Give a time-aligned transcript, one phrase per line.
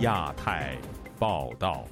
[0.00, 0.78] 亚太
[1.18, 1.84] 报道，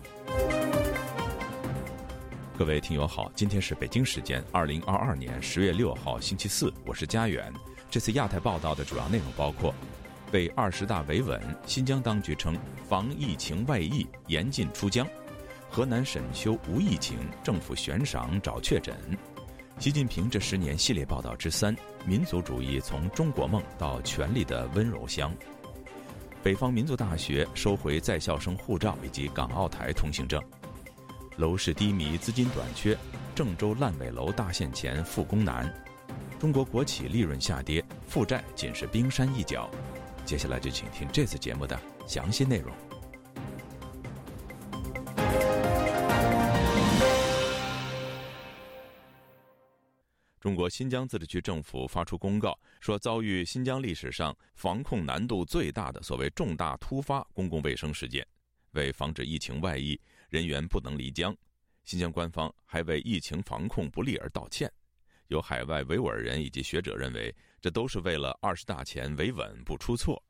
[2.56, 7.52] 各位听友好，今天是北京时间二零二二年十月六号星期四，我是佳远。
[7.90, 9.74] 这次亚太报道的主要内容包括：
[10.32, 12.56] 为二十大维稳，新疆当局称
[12.88, 15.04] 防疫情外溢，严禁出疆；
[15.68, 18.94] 河南沈丘无疫情，政府悬赏找确诊；
[19.78, 25.30] 习近平这十年系列报道之三：民族主义从中国梦到权力的温柔乡。
[26.42, 30.42] 北方民族大学收回在校生护照以及港澳台通行证，
[31.36, 32.96] 楼市低迷，资金短缺，
[33.34, 35.72] 郑州烂尾楼大限前复工难，
[36.38, 39.68] 中国国企利润下跌，负债仅是冰山一角。
[40.24, 42.72] 接下来就请听这次节目的详细内容。
[50.40, 58.26] 中国新疆自治区政府发出公告，说遭遇新疆历史上防控难度最大的所谓重大突发公共卫生事件。
[58.72, 61.36] 为防止疫情外溢，人员不能离疆。
[61.84, 64.70] 新疆官方还为疫情防控不力而道歉。
[65.28, 70.22] 有海外维吾尔人以及学者认为，这都是为了二十大前维稳不出错。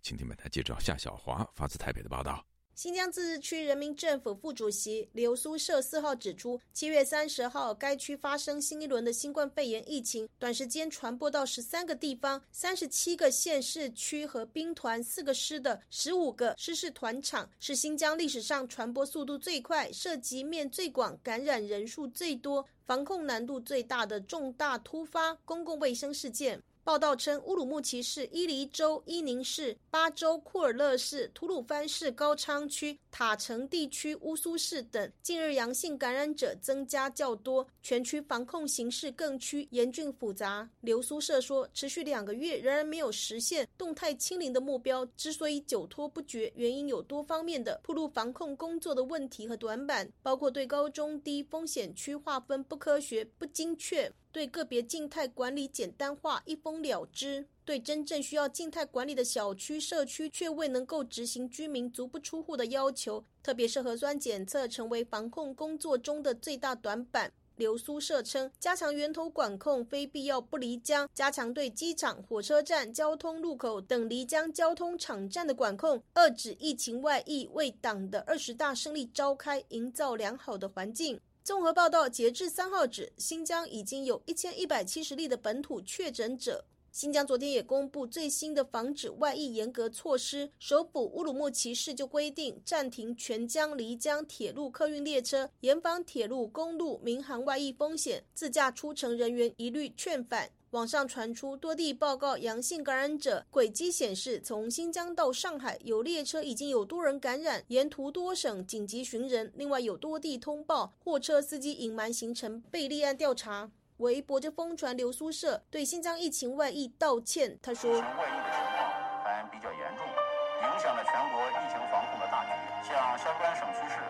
[0.00, 2.44] 请听本台记者夏小华发自台北的报道。
[2.74, 26.60] 新疆自治区人民政府副主席刘苏社四号指出，七月三十号，该区发生新一轮的新冠肺炎疫情，短时间传播到十三个地方、三十七个县市区和兵团四个师的十五个师事团场，是新疆历史上传播速度最快、涉及面最广、感染人数最多、防控难度最大的重大突发公共卫生事件。
[26.84, 40.68] 报道称，乌鲁木齐市、伊犁州、伊宁市、巴州、库尔勒市、吐鲁番市高昌区、塔城地区、乌苏市等近日阳性感染者增加较多，全区防控形势更趋严峻复杂。
[40.80, 54.12] 流苏社说，持续两个月仍然没有实现动态清零的目标，之所以久拖不决，原因有多方面的铺路防控工作的问题和短板，包括对高中低风险区划分不科学、不精确。
[54.32, 67.30] 对个别静态管理简单化一封了之，对真正需要静态管理的小区社区却未能够执行居民足不出户的要求，特别是核酸检测成为防控工作中的最大短板。
[67.56, 81.20] 流苏社称，加强源头管控，非必要不离江；加强对机场、火车站、交通路口等离江交通场站的管控，遏制疫情外溢，为党的二十大胜利召开营造良好的环境。
[81.44, 86.64] 综合报道，截至三号止，新疆已经有一千一百七十例的本土确诊者。
[86.92, 100.52] 新疆昨天也公布最新的防止外溢严格措施，首府乌鲁木齐市就规定暂停全疆离疆铁路客运列车，严防铁路、公路、民航外溢风险，自驾出城人员一律劝返。
[100.72, 109.52] 网上传出多地报告阳性感染者轨迹显示，从新疆到上海有列车已经有多人感染，沿途多省紧急寻人。
[109.54, 113.70] 另外有多地通报货车司机隐瞒行程被立案调查。
[113.98, 124.00] 微博就疯传流苏社对新疆疫情外溢道歉，他说：“外溢的情况还比较严重，影响了全国疫情防控的大局，向相关省区市。”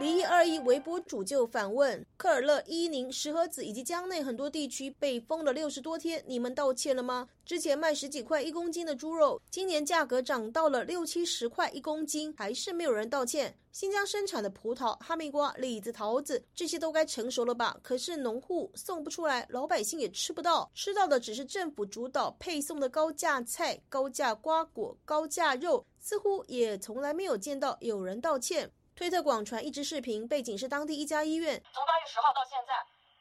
[0.00, 7.28] 离异二一微博主就反问：科尔勒、伊宁、石河子以及疆内很多地区被封了六十多天，你们道歉了吗？
[7.44, 13.52] 之前卖十几块一公斤的猪肉，今年价格涨到了六七十块一公斤，还是没有人道歉。
[13.72, 17.76] 新疆生产的葡萄、哈密瓜、李子、桃子这些都该成熟了吧？
[17.82, 28.70] 可是农户送不出来，老百姓也吃不到，吃到的只是政府主导配送的高价菜、高价瓜果、高价肉，似乎也从来没有见到有人道歉。
[28.98, 31.54] 推特广传一支视频，背景是当地一家医院。
[31.70, 32.74] 从八月十号到现在，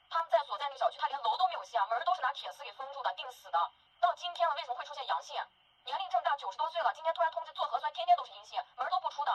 [0.10, 3.62] 他们在所在那个小区，他连楼都没有下，门都是拿铁丝给封住的，钉死的。
[4.02, 5.38] 到今天了，为什么会出现阳性？
[5.86, 9.30] 年龄这么大，九十多岁了，今天突然通知做核酸，天天都是阴性，门都不出的。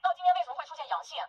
[0.00, 1.20] 到今天为什么会出现阳性？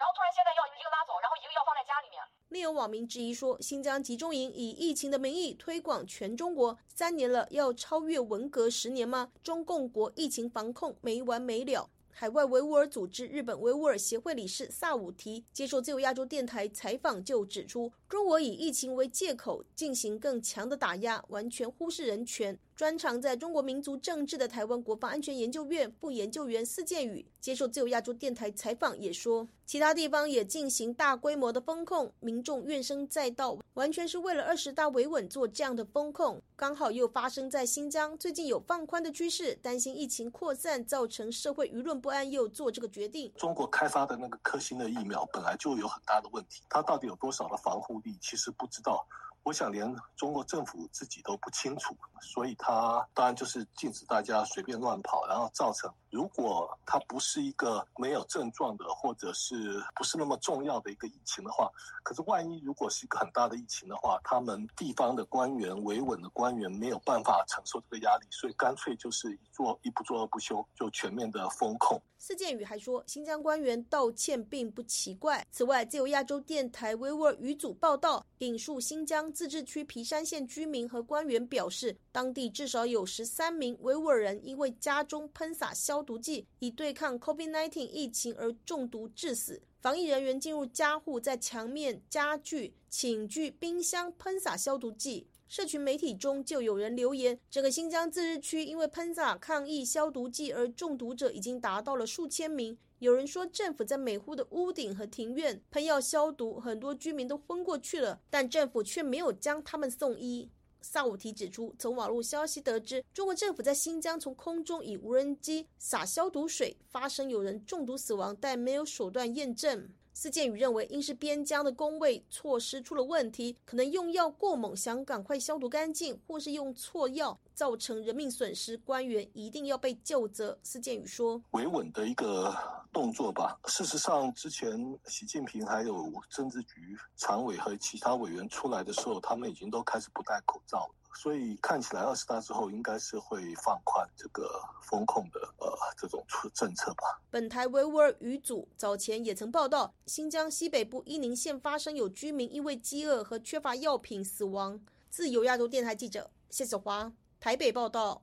[0.00, 2.16] 然后突然现在要一个拉走，然后一个要放在家里面。
[2.48, 9.28] 另有网民质疑说，新疆集中营以疫情的名义推广全中国，三年了，要超越文革十年吗？
[9.44, 11.92] 中共国疫情防控没完没了。
[12.14, 22.58] 海外维吾尔组织日本维吾尔协会理事萨武提接受自由亚洲电台采访就指出，中国以疫情为借口进行更强的打压，完全忽视人权。
[22.74, 36.42] 专长在中国民族政治的台湾国防安全研究院副研究员司建宇接受自由亚洲电台采访也说，其他地方也进行大规模的封控，民众怨声载道，完全是为了二十大维稳做这样的封控。
[36.56, 43.32] 刚好又发生在新疆，最近有放宽的趋势，担心疫情扩散造成社会舆论不安，又做这个决定。
[43.36, 49.06] 中国开发的那个科兴的疫苗本来就有很大的问题，它到底有多少的防护你，其实不知道。
[49.44, 61.70] 我想连中国政府自己都不清楚，所以他当然就是禁止大家随便乱跑，然后造成如果它不是一个没有症状的，或者是不是那么重要的一个疫情的话，
[62.02, 71.98] 可是万一如果是一个很大的疫情的话，他们地方的官员、维稳的官员没有办法承受这个压力，所以干脆就是一做一不做二不休，就全面的封控。
[72.18, 75.44] 司建宇还说，新疆官员道歉并不奇怪。
[75.50, 89.62] 此外，自由亚洲电台维吾尔语组报道，引述新疆自治区皮山县居民和官员表示，当地至少有十三名维吾尔人因为家中喷洒消毒剂以对抗 COVID-19 疫情而中毒致死。
[89.80, 95.26] 防疫人员进入家户，在墙面、家具、寝具、冰箱喷洒消毒剂。
[95.48, 102.78] 社群媒体中就有人留言，整个新疆自治区因为喷洒抗疫消毒剂而中毒者已经达到了数千名。
[103.00, 110.48] 有人说，政府在每户的屋顶和庭院喷药消毒，很多居民都昏过去了，但政府却没有将他们送医。
[110.82, 119.88] 萨武提指出，从网络消息得知，中国政府在新疆从空中以无人机撒消毒水，发生有人中毒死亡，但没有手段验证。
[120.22, 130.56] 司建宇认为，应是边疆的工位措施出了问题，可能用药过猛，想赶快消毒干净，或是用错药造成人命损失，官员一定要被就责。
[130.62, 132.54] 司建宇说：“维稳的一个
[132.92, 133.58] 动作吧。
[133.64, 146.24] 事实上，之前习近平还有政治局常委和其他委员出来的时候，他们已经都开始不戴口罩了。”所以看起来二十大之后应该是会放宽这个风控的呃这种
[146.54, 147.20] 政策吧。
[147.30, 154.80] 本台维吾尔语组早前也曾报道，新疆西北部伊宁县发生有居民因为饥饿和缺乏药品死亡。
[155.10, 158.22] 自由亚洲电台记者谢小华台北报道。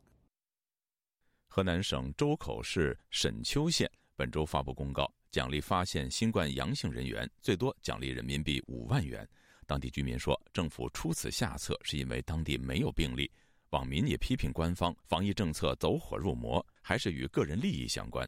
[1.47, 9.27] 河南省周口市沈丘县本周发布公告，奖励发现新冠阳性人员，最多奖励人民币五万元。
[9.69, 13.29] 当地居民说，政府出此下策是因为当地没有病例。
[13.69, 18.27] 网民也批评官方防疫政策走火入魔，还是与个人利益相关。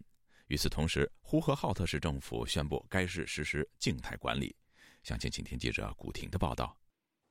[0.49, 4.55] 与此同时，呼和浩特市政府宣布该市实施静态管理。
[5.01, 6.77] 详情，请听记者古婷的报道。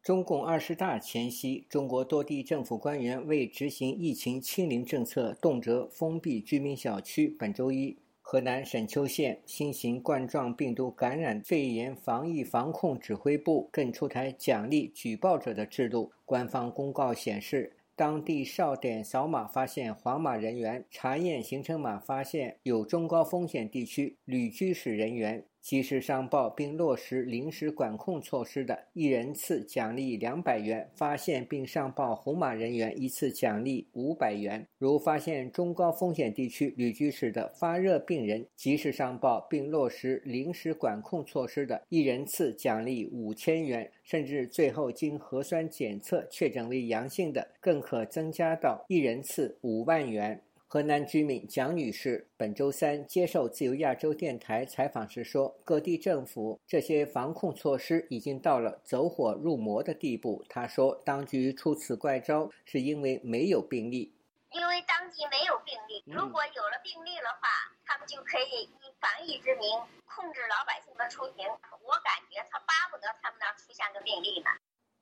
[0.02, 7.28] 中共二十大前夕，中国多地政府官员为执行疫情清零政策，动辄封闭居民小区。
[7.38, 7.96] 本周一。
[8.32, 16.12] 河南沈丘县新型冠状病毒感染肺炎防疫防控指挥部更出台奖励举报者的制度。
[16.24, 25.42] 官方公告显示，当地哨点扫码发现黄码人员，查验行程码发现有中高风险地区旅居史人员。
[25.60, 34.66] 及时上报并落实临时管控措施的，一人次奖励两百元；发现并上报红码人员，一次奖励五百元。
[34.78, 43.90] 如发现中高风险地区旅居史的发热病人，及时上报并落实临时管控措施的，一人次奖励五千元。
[44.02, 50.42] 甚至最后经核酸检测确诊为阳性的，更可增加到一人次五万元。
[50.72, 64.14] 河南居民蒋女士本周三接受自由亚洲电台采访时说：“各地政府这些防控措施已经到了走火入魔的地步。”她说：“当局出此怪招，是因为没有病例。
[64.52, 67.50] 因为当地没有病例，如果有了病例的话，
[67.84, 69.66] 他们就可以以防疫之名
[70.06, 71.50] 控制老百姓的出行。
[71.82, 74.50] 我感觉他巴不得他们那出现个病例呢。”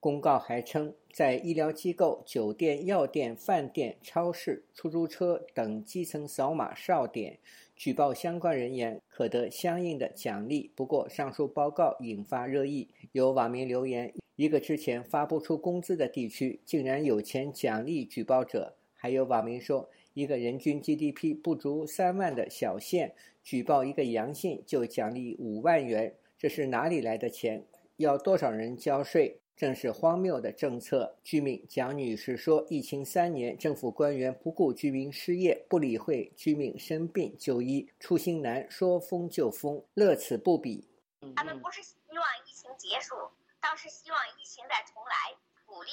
[0.01, 7.39] 公告还称，在医疗机构、酒店、药店、饭店、超市、出租车等基层扫码哨点
[7.75, 10.71] 举报相关人员，可得相应的奖励。
[10.77, 27.65] 不过，上述报告引发热议，有网民留言：一个之前发不出工资的地区，竟然有钱奖励举报者；还有网民说，一个人均 GDP 不足三万的小县，举报一个阳性就奖励五万元，这是哪里来的钱？
[27.97, 29.41] 要多少人交税？
[29.59, 31.19] 正是荒谬的政策。
[31.25, 40.89] 居民蒋女士说：“疫情三年，政府官员不顾居民失业，不理会居民生病就医，出行难，说封就封，乐此不彼。
[41.35, 43.17] 他们不是希望疫情结束，
[43.61, 45.35] 倒是希望疫情再重来，
[45.67, 45.91] 鼓励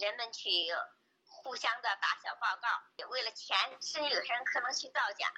[0.00, 0.50] 人们去
[1.22, 5.30] 互相的打小报告，为了钱，甚至有些人可能去造假。”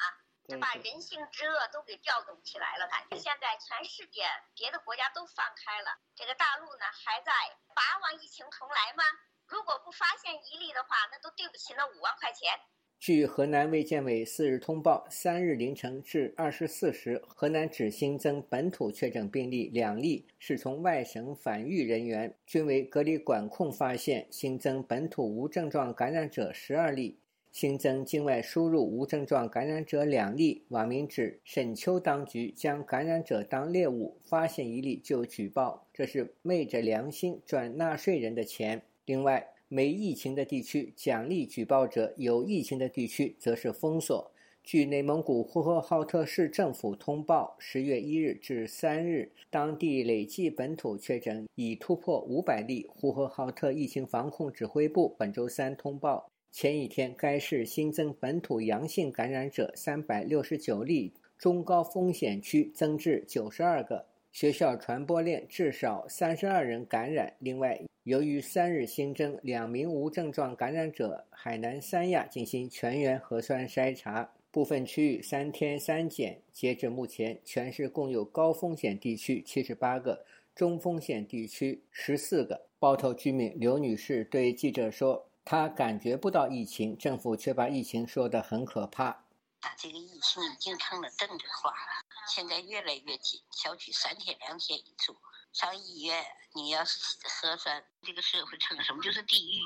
[0.59, 4.25] 把人性之恶都给调动起来了，感觉现在全世界
[4.57, 7.31] 别的国家都放开了，这个大陆呢还在
[7.75, 9.05] 八万疫情重来吗？
[9.47, 12.49] 如果不发现一例的话，那都对不起那五万块钱。
[12.99, 27.20] 据河南卫健委四日通报，三日凌晨至二十四时，河南只新增本土确诊病例两例，是从外省返渝人员，均为隔离管控发现；新增本土无症状感染者十二例。
[27.53, 38.83] 新增境外输入无症状感染者两例，网民指沈丘当局将感染者当猎物，发现一例就举报，这是昧着良心赚纳税人的钱。
[39.05, 44.31] 另外，没疫情的地区奖励举报者，有疫情的地区则是封锁。
[44.63, 52.87] 据内蒙古呼和浩特市政府通报，十月一日至三日，当地累计本土确诊已突破五百例。
[52.89, 67.33] 呼和浩特疫情防控指挥部本周三通报，前一天该市新增本土阳性感染者三百六十九例，中高风险区增至九十二个，学校传播链至少三十二人感染。
[67.39, 74.33] 另外，由于三日新增两名无症状感染者，海南三亚进行全员核酸筛查。
[74.51, 80.25] 部分区域三天三检，截至目前，全市共有高风险地区七十八个，
[80.57, 82.67] 中风险地区十四个。
[82.81, 89.07] 包头居民刘女士对记者说：“她感觉不到疫情，政府却把疫情说得很可怕。
[89.07, 95.17] 啊，这个疫情已经成了政治化了，现在越来越紧，小区三天两天一住，
[95.53, 99.59] 上医院你要核酸，这个社会成什么就是地狱。”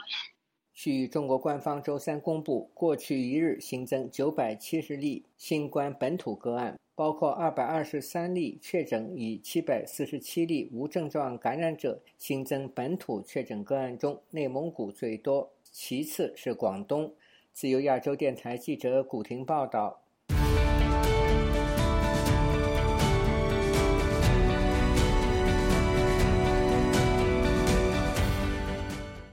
[0.73, 12.01] 据中国官方周三公布，过去一日新增九百七十例新冠本土个案，包括二百二十三例确诊与七百四十七例无症状感染者。
[12.17, 17.13] 新增本土确诊个案中，内蒙古最多，其次是广东。
[17.53, 20.01] 自由亚洲电台记者古婷报道。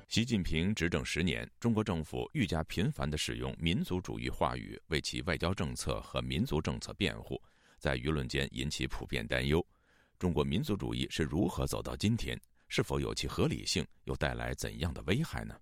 [0.07, 7.39] 习近平执政十年，中国政府愈加频繁地使用民族主义话语为其外交政策和民族政策辩护，
[7.77, 9.63] 在舆论间引起普遍担忧。
[10.17, 12.35] 中国民族主义是如何走到今天？
[12.67, 13.85] 是否有其合理性？
[14.05, 15.55] 又带来怎样的危害呢？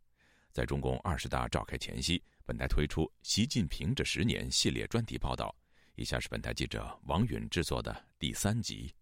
[0.52, 5.56] 在中共二十大召开前夕，本台推出《习近平这十年》系列专题报道。
[5.96, 8.94] 以下是本台记者王允制作的第三集。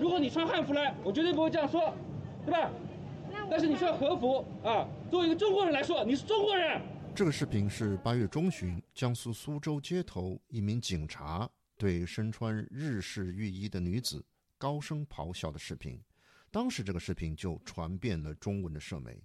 [0.00, 1.94] 如果你穿汉服来，我绝对不会这样说，
[2.44, 2.70] 对吧？
[3.50, 6.80] 但是你穿和服啊，作为一个中国人来说，你是中国人。
[7.14, 14.24] 这个视频是八月中旬江苏苏州街头一名警察对身穿日式浴衣的女子
[14.58, 16.00] 高声咆哮的视频。
[16.50, 19.22] 当时这个视频就传遍了中文的社媒。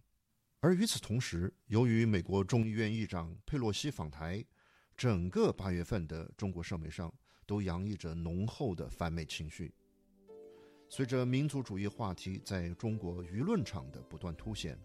[0.63, 4.45] 而与此同时，由于美国众议院议长佩洛西访台，
[4.95, 7.11] 整个八月份的中国社媒上
[7.47, 9.73] 都洋溢着浓厚的反美情绪。
[10.87, 14.77] 随着民族主义话题在中国舆论场的不断凸显，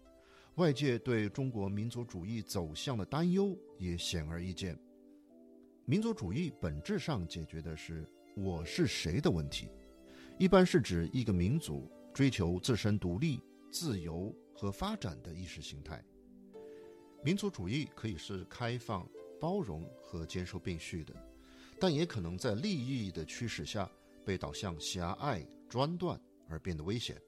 [0.55, 4.75] 外界对中国民族主义走向的担忧也显而易见。
[5.85, 9.69] 民族主义本质上解决的是“我是谁”的问题，
[10.39, 16.03] 一般是指一个民族追求自身独立、自由和发展的意识形态。
[17.23, 19.07] 民族主义可以是开放、
[19.39, 21.13] 包容和兼收并蓄的，
[21.79, 23.89] 但也可能在利益的驱使下
[24.25, 25.47] 被导向狭隘。
[25.69, 27.21] 专断而变得危险。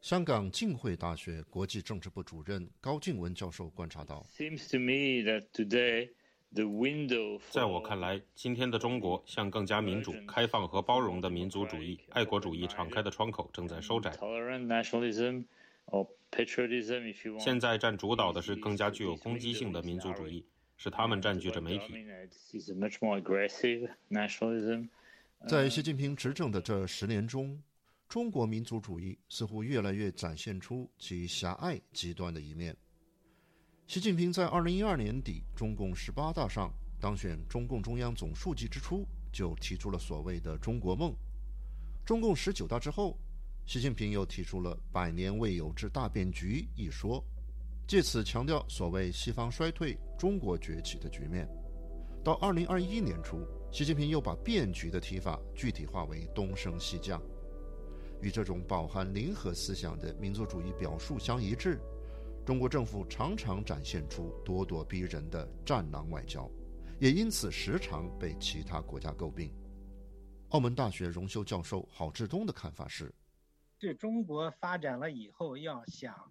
[0.00, 4.24] 香港浸会大学国际政治部主任高静文教授观察到，
[7.50, 14.12] 在我看来，今天的中国向更加民主、开放和包容的民族主义、爱国主义敞开的窗口正在收窄。
[17.38, 20.44] 现在占主导的是更加具有攻击性的民族主义，
[20.78, 21.94] 是他们占据着媒体。
[25.46, 27.62] 在习近平执政的这十年中，
[28.08, 32.74] 中国民族主义似乎越来越展现出其狭隘极端的一面。
[33.86, 41.14] 习近平在二零一二年底中共十八大上当选中共中央总书记之初，就提出了所谓的“中国梦”。
[42.06, 43.18] 中共十九大之后，
[43.64, 47.24] 习近平又提出了“百年未有之大变局”一说，
[47.86, 51.48] 借此强调所谓西方衰退、中国崛起的局面。
[52.22, 57.22] 到二零二一年初，习近平又把变局的提法具体化为“东升西降”。
[58.20, 61.80] 与这种饱含零和思想的民族主义表述相一致，
[62.44, 66.48] 中国政府常常展现出咄咄逼人的战狼外交，
[67.00, 69.50] 也因此时常被其他国家诟病。
[70.50, 73.12] 澳门大学荣休教授郝志东的看法是：
[73.82, 76.30] 这中国发展了以后，要想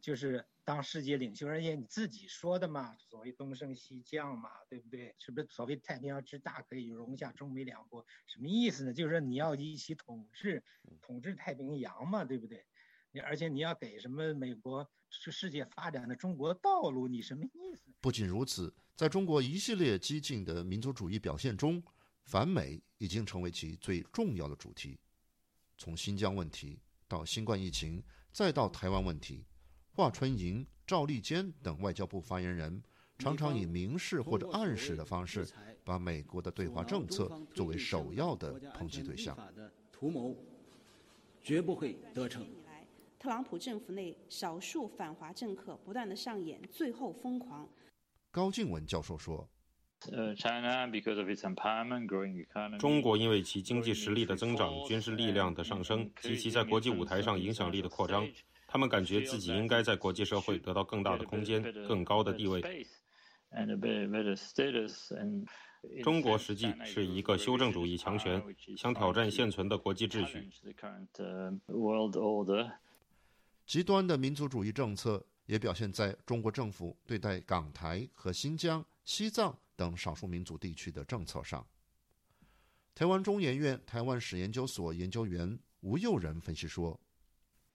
[0.00, 5.14] 就是当世界领袖，而且你自己说的嘛，所谓东升西降嘛，对不对？
[5.18, 8.06] 是不是所谓太平洋之大可以容下中美两国？
[8.26, 8.94] 什么意思呢？
[8.94, 10.64] 就是说你要一起统治，
[11.02, 12.64] 统治太平洋嘛，对不对？
[13.12, 17.06] 你而且你要给什么美国是世界发展的中国道路？
[17.06, 17.92] 你什么意思？
[18.00, 21.82] 不仅如此，在中国一系列激进的民族主义表现中，
[22.24, 24.98] 反美已经成为其最重要的主题。
[25.78, 29.46] 从新疆问题到新冠疫情，再到台湾问题。
[29.92, 32.82] 华春莹、赵立坚等外交部发言人
[33.18, 35.46] 常常以明示或者暗示的方式，
[35.84, 39.36] 把美国的对华政策作为首要的抨击对象。
[39.92, 40.36] 图谋
[41.40, 42.44] 绝不会得逞。
[43.18, 47.68] 特朗普政府内少数反华政客不断的上演最后疯狂。
[48.30, 49.48] 高静文教授说
[52.78, 58.26] ：“中国因为其经济实力的增长、军事力量的上升及其在国际舞台上影响力的扩张，
[58.68, 62.62] 他们感觉自己应该在国际社会得到更大的空间、更高的地位。
[66.02, 68.42] 中国实际是一个修正主义强权，
[68.76, 70.48] 想挑战现存的国际秩序。
[73.66, 81.64] 极端的民族主义政策也表现在中国政府对待港台和新疆、西藏等少数民族地区的政策上。
[82.96, 87.00] 台湾中研院台湾史研究所研究员吴佑仁分析说：“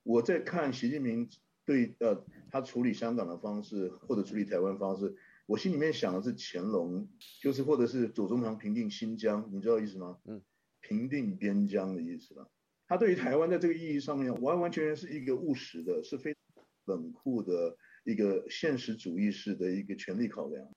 [0.04, 1.30] 我在看习近平
[1.64, 7.08] 对呃他处理香港的方式，或者处理台湾方式，我心里面想的是乾隆，
[7.42, 10.20] 就是或者是左宗棠平定新疆，你知道意思吗？
[10.26, 10.42] 嗯，
[10.82, 12.52] 平定边疆的意思了。”
[12.86, 16.36] 他对于台湾在这个意义上面，完完全全是一个务实的，是非
[16.84, 20.70] 冷酷的一个现实主义式的一个权力考量。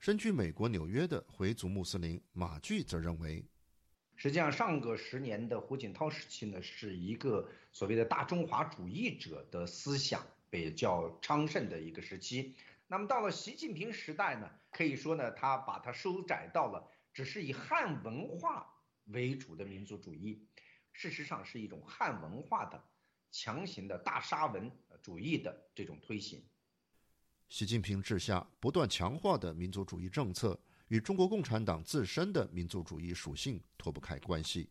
[0.00, 3.44] 身居美国纽约的回族穆斯林马巨则认为，
[4.16, 12.56] 实际上上个十年的胡锦涛时期呢，是一个所谓的大中华主义者的思想比较昌盛的一个时期。
[12.86, 18.74] 那么到了习近平时代呢，可以说呢，他把它收窄到了只是以汉文化
[19.08, 20.46] 为主的民族主义。
[20.94, 22.82] 事实上是一种汉文化的
[23.30, 26.42] 强行的大沙文主义的这种推行。
[27.50, 34.70] 习近平治下不断强化的民族主义政策，与中国共产党自身的民族主义属性脱不开关系。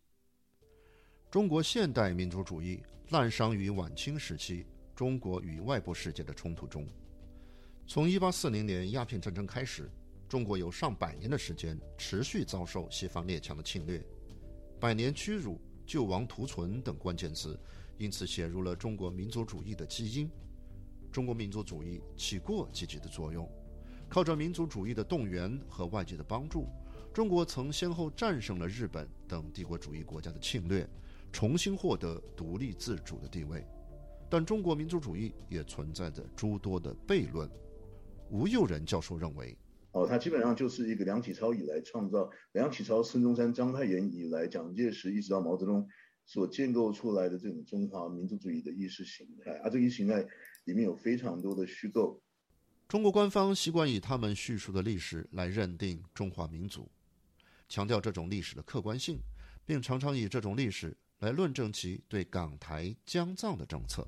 [1.30, 6.88] 中国现代民族主义滥觞于晚清时期中国与外部世界的冲突中。
[7.86, 9.92] 从1840年鸦片战争开始，
[10.30, 14.02] 中国有上百年的时间持续遭受西方列强的侵略，
[14.80, 15.60] 百年屈辱。
[15.86, 17.60] 救亡图存等关键词，
[17.98, 20.30] 因此写入了中国民族主义的基因。
[21.12, 23.50] 中国民族主义起过积极的作用，
[24.08, 26.67] 靠着民族主义的动员和外界的帮助，
[27.13, 30.88] 中国曾先后战胜了日本等帝国主义国家的侵略，
[31.32, 33.65] 重新获得独立自主的地位。
[34.30, 37.50] 但中国民族主义也存在着诸多的悖论。
[38.30, 39.58] 吴佑仁教授认为。
[39.91, 45.88] 哦，它基本上就是一个梁启超以来创造，梁启超、孙中山、章太炎以来，蒋介石一直到毛泽东
[46.28, 50.24] 所建构出来的这种中华民族主义的意识形态，而这一形态
[50.65, 52.22] 里面有非常多的虚构。
[52.88, 56.89] 中国官方习惯以他们叙述的历史来认定中华民族，
[57.67, 59.19] 强调这种历史的客观性，
[59.65, 64.08] 并常常以这种历史来论证其对港台、疆藏的政策。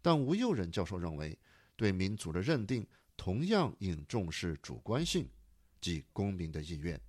[0.00, 1.38] 但吴佑仁教授认为，
[1.76, 2.86] 对民族的认定。
[3.18, 5.26] 同样应重视主观性，
[5.80, 7.00] 即公民的意愿。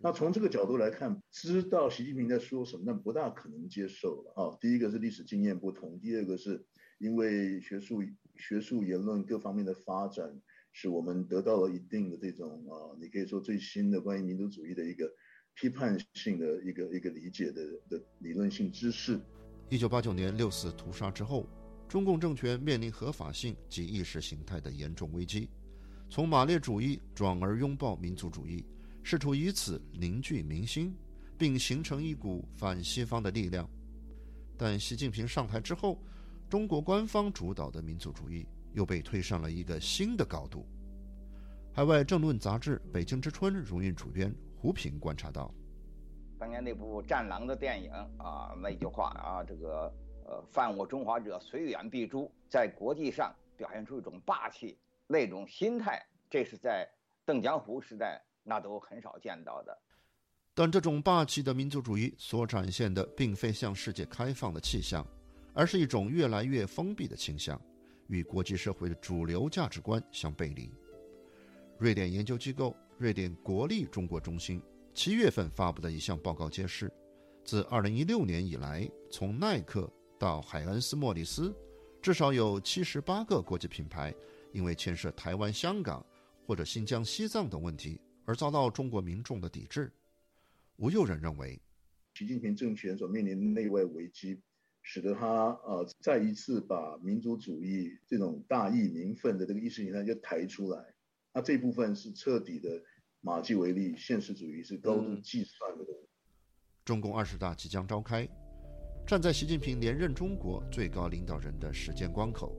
[0.00, 4.56] 那从这个角度来看，知道习近平在说什么，但不大可能接受了啊。
[4.60, 6.64] 第一个是历史经验不同，第二个是
[7.02, 8.00] 因为学术、
[8.36, 10.24] 学术言论各方面的发展，
[10.72, 15.10] 使我们得到了一定的这种啊，你可以说最新的关于民族主义的一个
[15.54, 19.20] 批判性的一个一个理解的的理论性知识。
[19.68, 21.46] 一九八九年六四屠杀之后。
[21.88, 25.50] 中共政权面临合法性及意识形态的严重危机，
[26.08, 28.64] 从马列主义转而拥抱民族主义，
[29.02, 30.96] 试图以此凝聚民心，
[31.36, 33.68] 并形成一股反西方的力量。
[34.56, 36.02] 但习近平上台之后，
[36.52, 40.66] 中国官方主导的民族主义又被推上了一个新的高度。
[41.72, 45.50] 海外政论杂志《北京之春》荣誉主编胡平观察到，
[46.38, 49.90] 当年那部《战狼》的电影啊，那句话啊，这个。
[50.26, 52.30] 呃，犯我中华者，虽远必诛。
[52.50, 56.86] 在国际上表现出一种霸气，那种心态，这是在
[57.24, 59.76] 邓江湖时代那都很少见到的。
[60.52, 65.04] 但这种霸气的民族主义所展现的，并非向世界开放的气象，
[65.54, 67.60] 而是一种越来越封闭的倾向，
[68.08, 70.70] 与国际社会的主流价值观相背离。
[71.78, 74.62] 瑞典研究机构瑞典国立中国中心
[74.94, 76.92] 七月份发布的一项报告揭示，
[77.44, 79.92] 自2016年以来，从耐克。
[80.18, 81.52] 到海恩斯莫里斯，
[82.00, 84.14] 至少有七十八个国际品牌
[84.52, 86.06] 因为牵涉台湾、香港
[86.46, 89.92] 或者新疆、西藏等问题而遭到中国民众的抵制。
[90.76, 91.60] 吴佑仁认为，
[92.14, 94.40] 习近平政权所面临的内外危机，
[94.82, 100.84] 使得他呃再一次把民族主义这种大义民愤的这个意识形态就抬出来。
[101.32, 102.68] 那这部分是彻底的
[103.20, 105.84] 马基维利现实主义，是高度计算的。
[106.84, 108.28] 中共二十大即将召开。
[109.06, 112.54] 站在习近平连任中国最高领导人的时间关口，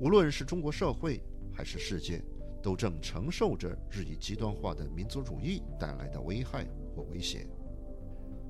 [0.00, 1.20] 无论是中国社会
[1.52, 2.20] 还是世界，
[2.62, 7.46] 都正承受着日益极端化的民族主义带来的危害或威胁。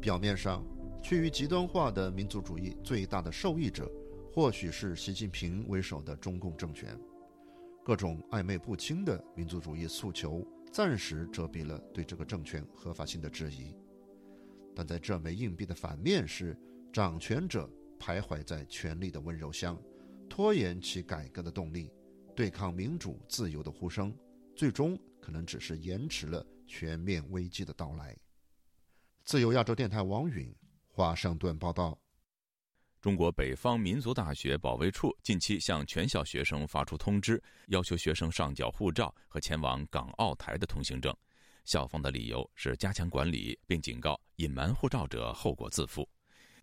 [0.01, 0.65] 表面上，
[1.09, 3.89] 趋于极端化的民族主义最大的受益者，
[4.33, 6.99] 或许是习近平为首的中共政权。
[7.85, 13.73] 各种暧昧不清的民族主义诉求，暂时遮蔽了对这个政权合法性的质疑。
[14.75, 16.59] 但在这枚硬币的反面是，
[16.93, 19.81] 掌权者徘徊在权力的温柔乡，
[20.29, 21.89] 拖延其改革的动力，
[22.35, 24.13] 对抗民主自由的呼声，
[24.57, 28.17] 最终可能只是延迟了全面危机的到来。
[29.23, 30.53] 自由亚洲电台王允
[30.97, 31.99] 华盛顿报道。
[33.03, 41.15] 中国北方民族大学保卫处近期向全校学生发出通知，要求学生上缴护照和前往港澳台的通行证。
[41.67, 46.09] 校方的理由是加强管理，并警告隐瞒护照者后果自负。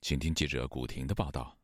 [0.02, 1.56] 请听记者古婷的报道。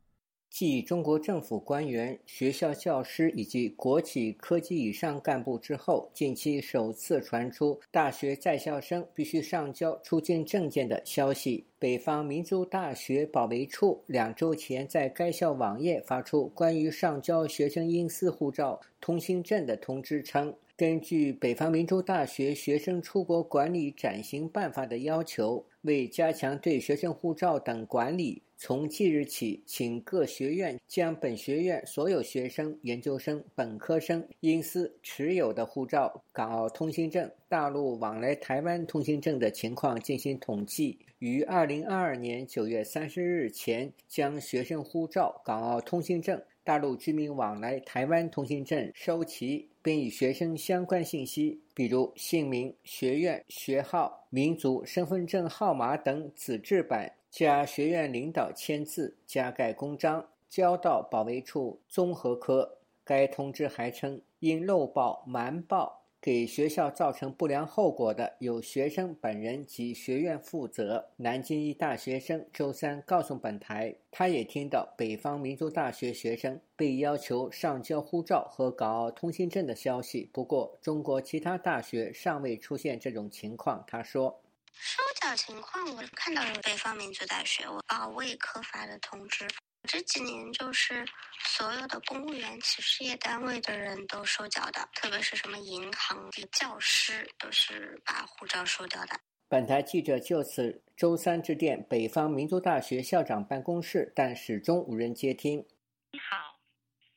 [0.50, 11.64] 继中国政府官员、学校教师以及国企科级以上干部之后，近期首次传出大学在校生必须上交出境证件的消息。
[11.78, 20.52] 北方民族大学保卫处两周前在该校网页发出关于上交学生因私护照、通行证的通知称。
[20.76, 46.40] 根据北方民族大学学生出国管理暂行办法的要求，为加强对学生护照等管理，从即日起，请各学院将本学院所有学生、研究生、本科生因私持有的护照、港澳通行证、大陆往来台湾通行证的情况进行统计，于二零二二年九月三十日前将学生护照、港澳通行证。
[46.70, 62.76] 大陆居民往来台湾通行证收齐，并与学生相关信息，比如姓名、学院、学号、民族、身份证号码等纸质版，加学院领导签字，加盖公章，交到保卫处综合科。
[63.02, 65.99] 该通知还称，因漏报、瞒报。
[66.22, 71.08] 给学校造成不良后果的，由学生本人及学院负责。
[71.16, 80.28] 南京一大学生周三告诉本台，他也听到北方民族大学学生被要求上交护照和港澳通行证的消息。
[80.30, 83.82] 不过，中国其他大学尚未出现这种情况。
[83.86, 84.42] 他说
[84.76, 89.46] ：“收缴情况，我看到有北方民族大学啊卫科发的通知。”
[89.88, 91.04] 这几年就是
[91.40, 99.20] 所有的公务员、企事业单位的人都收缴的，特别是什么银行的教师都是把护照收掉的。
[99.48, 105.66] 本台记者就此周三致电北方民族大学校长办公室，但始终无人接听。
[106.12, 106.60] 你好，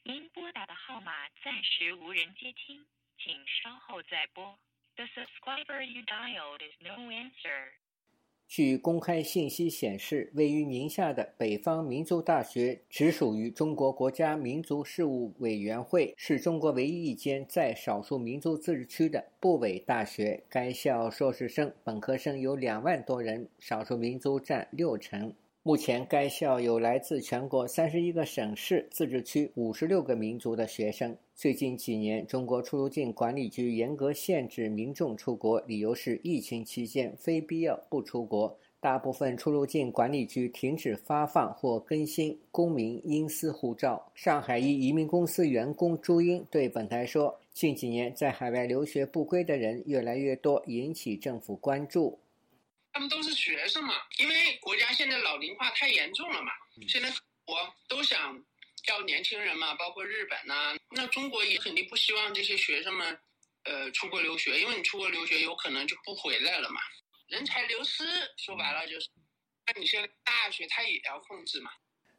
[0.04, 1.12] 您拨打的号码
[1.43, 2.84] 暂时无人接听，
[3.19, 4.58] 请稍后再拨。
[4.95, 7.73] The subscriber you dialed is no answer.
[8.54, 20.44] 据公开信息显示，位于宁夏的北方民族大学直属于中国国家民族事务委员会，是中国唯一一间在少数民族自治区的部委大学。
[20.48, 25.34] 该校硕士生、本科生有两万多人，少数民族占六成。
[25.65, 31.15] 目前，该校有来自全国三十一个省市自治区五十六个民族的学生。
[31.34, 38.54] 最近几年，中国出入境管理局严格限制民众出国，理由是疫情期间非必要不出国。
[38.82, 44.06] 大部分出入境管理局停止发放或更新公民隐私护照。
[44.13, 52.19] 上海一移民公司员工朱英对本台说：“近几年在海外留学不归的人越来越多，引起政府关注。”
[52.94, 56.52] 他们都是学生嘛，因为国家现在老龄化太严重了嘛，
[56.88, 57.10] 现在
[57.48, 58.40] 我都想
[58.88, 63.20] 要年轻人嘛，包括日本呐，那中国也肯定不希望这些学生们，
[63.64, 66.80] 呃，出国留学，因为你出国留学有可能就不回来了嘛，
[67.28, 68.04] 人才流失，
[68.38, 69.10] 说白了就是，
[69.66, 71.72] 那你现在大学他也要控制嘛。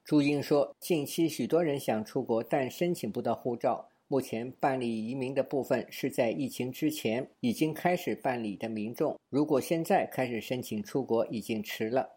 [0.05, 3.91] 朱英说，近期许多人想出国，但申请不到护照。
[4.15, 12.09] 目前办理移民的部分是在疫情之前已经开始办理的民众，如果现在开始申请出国，已经迟了。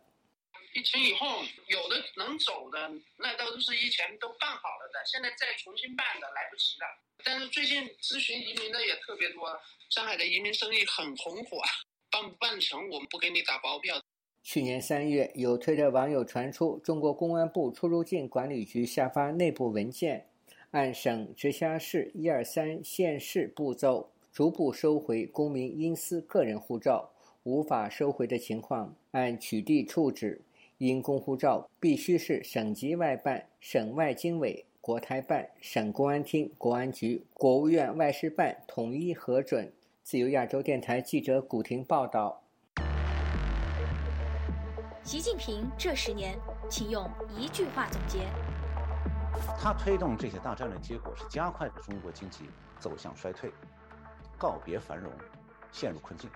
[0.75, 1.25] 疫情以后，
[1.65, 2.77] 有的能走的，
[3.17, 6.85] 那都是以前都办好了的，现在再重新办的来不及了。
[7.23, 9.49] 但是最近咨询移民的也特别多，
[9.89, 11.63] 上海的移民生意很红火，
[12.11, 13.99] 办不办成我们不给你打包票。
[14.43, 20.29] 去年三月，有推特网友传出中国公安部出入境管理局下发内部文件。
[20.77, 27.09] 按省、直辖市一二三县市步骤，逐步收回公民因私个人护照。
[27.41, 30.39] 无法收回的情况，按取缔处置。
[30.77, 39.73] 因公护照必须是省级外办、省外经委、国台办、省公安厅、国安局、国务院外事办统一核准。
[40.03, 42.43] 自由亚洲电台记者古婷报道。
[45.03, 46.37] 习近平这十年，
[46.69, 48.19] 请用一句话总结。
[49.59, 52.45] 他推动这些大战略，结果是加快了中国经济
[52.79, 53.51] 走向衰退，
[54.37, 55.11] 告别繁荣，
[55.71, 56.29] 陷入困境。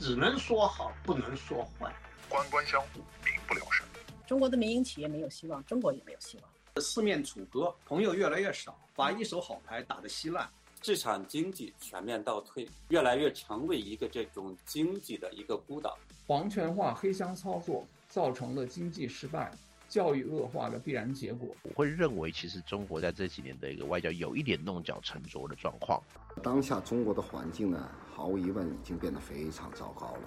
[0.00, 1.94] 只能说好，不能说坏。
[2.28, 3.86] 官官相护，民不聊生。
[4.26, 6.82] 中国的民营企业没有希望，中国也没有希望。
[6.82, 10.48] 四面楚歌，朋友越来越少，把一手好牌打得稀烂。
[10.82, 15.96] 市场经济全面倒退，越来越成为一个这种经济的一个孤岛。
[16.26, 19.52] 皇权化、黑箱操作造成了经济失败、
[19.92, 21.54] 教育恶化的必然结果。
[21.64, 26.02] 我会认为，其实中国在这几年的一个外交有一点弄巧成拙的状况。
[26.42, 30.22] 当下中国的环境呢，毫无疑问已经变得非常糟糕了。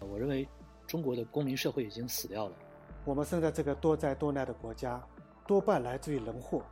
[0.00, 0.48] 我认为，
[0.84, 2.56] 中国的公民社会已经死掉了。
[3.04, 5.00] 我们生在这个多灾多难的国家，
[5.46, 6.64] 多半来自于人祸，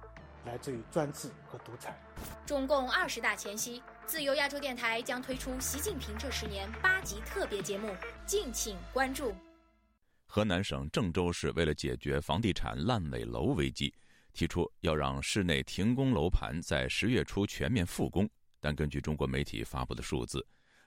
[0.45, 1.97] 来自于专制和独裁。
[2.45, 7.95] 中共二十大前夕，自由亚洲电台将推出《习近平这十年》八集特别节目，
[8.27, 9.33] 敬请关注。
[10.35, 13.93] 河南省郑州市为了解决房地产烂尾楼危机，
[14.33, 18.27] 提出要让市内停工楼盘在十月初全面复工。
[18.59, 20.43] 但根据中国媒体发布的数字，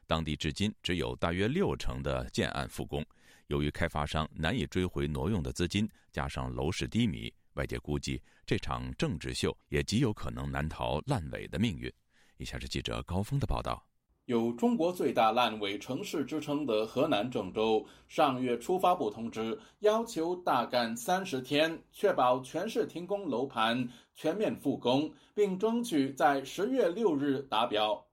[0.08, 3.06] 当地至今只有大约六成的建案复工。
[3.46, 11.94] 由于开发商难以追回挪用的资金，加上楼市低迷，外界估计这场政治秀也极有可能难逃烂尾的命运。
[12.38, 13.86] 以下是记者高峰的报道：
[14.26, 28.04] 有“中国最大烂尾城市”之称的河南郑州，上月初发布通知，要求大干三十天，确保全市停工楼盘全面复工，并争取在十月六日达标。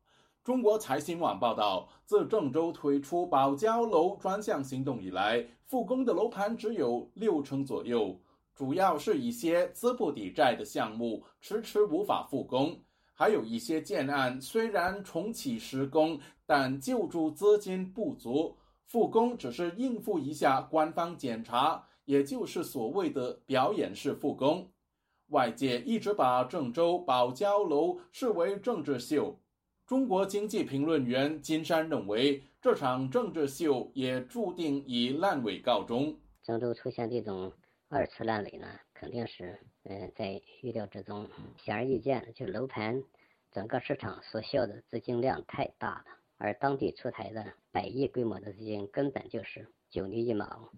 [0.44, 8.20] 中国财新网报道，自郑州推出保交楼专项行动以来，复工的楼盘只有六成左右，
[8.54, 12.78] 主要是一些资不抵债的项目迟迟无法复工，
[13.22, 18.56] 还有一些建案虽然重启施工，但救助资金不足，
[18.88, 24.68] 复工只是应付一下官方检查，也就是所谓的表演式复工。
[25.28, 29.38] 外界一直把郑州保交楼视为政治秀。
[29.86, 36.18] 中国经济评论员金山认为，这场政治秀也注定以烂尾告终。
[36.42, 37.52] 郑州出现这种
[37.88, 41.28] 二次烂尾呢，肯定是嗯在预料之中。
[41.56, 43.02] 显而易见，就楼盘
[43.50, 46.04] 整个市场所需要的资金量太大了，
[46.38, 50.70] 而当地出台的百亿规模的资金根本就是九牛一毛。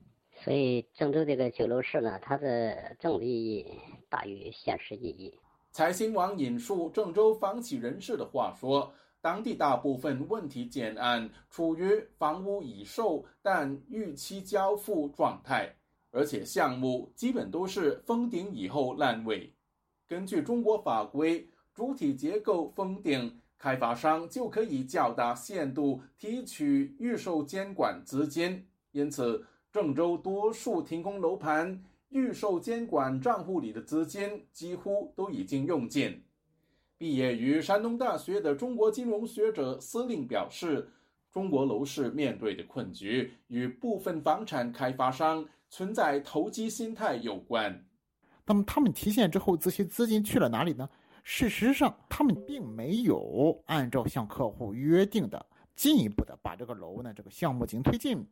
[0.43, 5.39] 所以，郑州这个酒楼市呢，它的政治意义大于现实意义。
[5.71, 8.95] 财新网引述郑州房企人士的话说。
[9.21, 15.75] 当地大部分问题建案处于房屋已售但逾期交付状态，
[16.15, 19.53] 而且项目基本都是封顶以后烂尾。
[20.07, 28.65] 根据中国法规，主体结构封顶，开发商就可以较大限度提取预售监管资金。
[28.93, 36.23] 因此，郑州多数停工楼盘预售监管账户里的资金几乎都已经用尽。
[36.97, 40.89] 毕业于山东大学的中国金融学者司令表示，
[41.33, 47.85] 中国楼市面对的困局与部分房产开发商存在投机心态有关。
[48.47, 50.89] 那么他们提现之后，这些资金去了哪里呢？
[51.25, 58.25] 事实上，他们并没有按照向客户约定的进一步的把这个楼呢这个项目进行推进，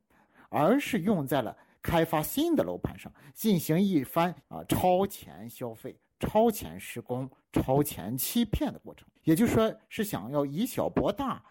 [0.51, 5.99] 而是用在了开发新的楼盘上，进行一番啊超前消费。
[6.21, 11.43] 超前施工、超前欺骗的过程，也就是说是想要以小博大。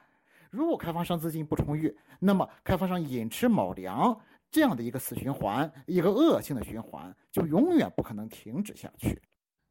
[0.49, 4.17] 如果开发商资金不充裕，那么开发商寅吃卯粮
[4.51, 9.21] 这样的一个死循环，一个恶性的循环，就永远不可能停止下去。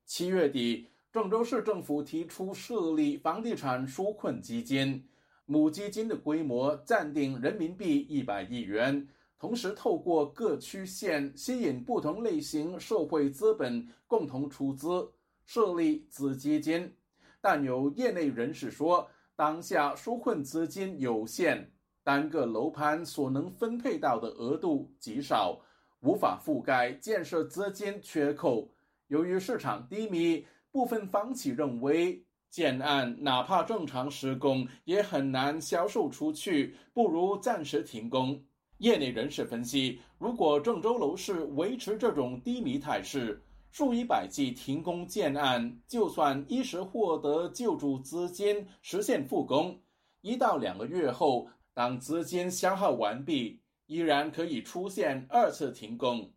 [0.06, 5.06] 七月底，郑州市政府提出设立房地产纾困基金，
[5.44, 9.06] 母基金的规模暂定人民币一百亿元。
[9.38, 15.12] 同时，透过各区县吸引不同类型社会资本共同出资
[15.44, 16.94] 设立子基金，
[17.40, 21.70] 但有业内人士说，当下纾困资金有限，
[22.10, 25.60] 单个楼盘所能分配到的额度极少，
[26.00, 28.68] 无法覆盖建设资金缺口。
[29.06, 38.42] 由于市场低迷，部分房企认为建案哪怕正常施工也很难销售出去，不如暂时停工。
[38.78, 49.78] 业内人士分析，如果郑州楼市维持这种低迷态势，数以百计停工建案，就算一时获得救助资金实现复工，
[50.22, 56.32] 一到两个月后，当资金消耗完毕，依然可以出现二次停工。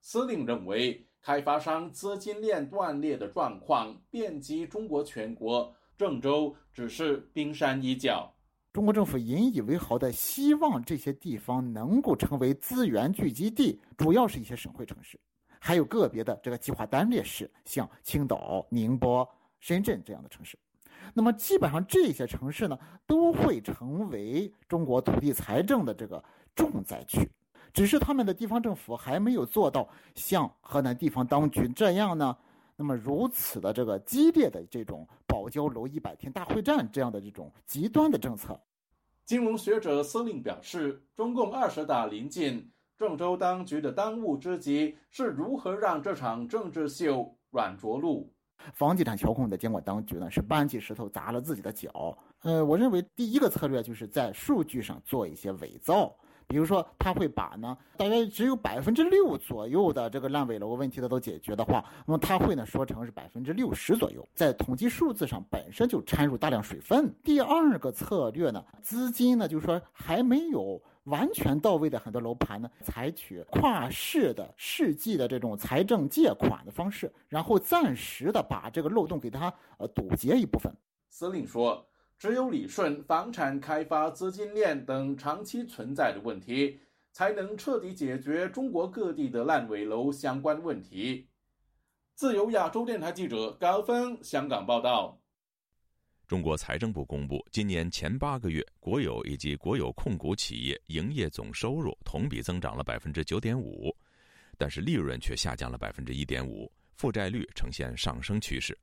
[0.00, 8.32] 司令认为，开发商资金链断裂的状况遍及中国全国，郑州只是冰山一角。
[8.72, 15.18] 中国政府引以为豪的，希望这些地方能够成为资源聚集地，主要是一些省会城市，
[15.58, 19.26] 还有个别的这个计划单列市，像青岛、宁波、
[19.58, 20.58] 深圳这样的城市。
[21.14, 26.22] 那么，基本上这些城市呢，都会成为中国土地财政的这个
[26.54, 27.28] 重灾区。
[27.72, 32.36] 只是他们的地方政府还没有做到像河南地方当局这样呢，
[32.74, 38.58] 那么如此的这个激烈的这种保交楼一百天大会战这样的这种极端的政策。
[39.24, 48.32] 金融学者司令表示，中共二十大临近，郑州当局的当务之急是如何让这场政治秀软着陆。
[48.72, 52.16] 房地产调控的监管当局呢，是搬起石头砸了自己的脚。
[52.42, 56.14] 呃，我认为第一个策略就是在数据上做一些伪造。
[56.48, 67.12] 比如说，他会把呢，大约只有百分之六左右的这个烂尾楼问题的都解决的话，那么他会呢说成是百分之六十左右，在统计数字上本身就掺入大量水分。
[67.24, 80.72] 第二个策略呢，资金呢就是说还没有完全到位的很多楼盘呢，采取跨市的世纪的这种财政借款的方式，然后暂时的把这个漏洞给它呃堵截一部分。
[81.10, 81.84] 司令说。
[82.18, 86.80] 只有理顺房产开发资金链等长期存在的问题，
[87.12, 91.28] 才能彻底解决中国各地的烂尾楼相关问题。
[92.14, 95.20] 自由亚洲电台记者高峰香港报道。
[96.26, 103.96] 中国财政部公布，今年前八个月，国有以及国有控股企业营业总收入同比增长了百分之九点五，
[104.58, 108.76] 但是利润却下降了百分之一点五，负债率呈现上升趋势。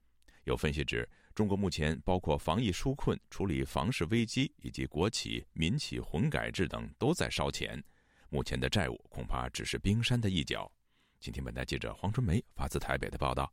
[0.46, 1.08] 有分析指。
[1.36, 7.84] 中国目前包括防疫纾困、处理房市危机以及国企、民企混改制等都在烧钱，
[8.30, 10.72] 目前的债务恐怕只是冰山的一角。
[11.20, 13.52] 今天，本台记者黄春梅发自台北的报道。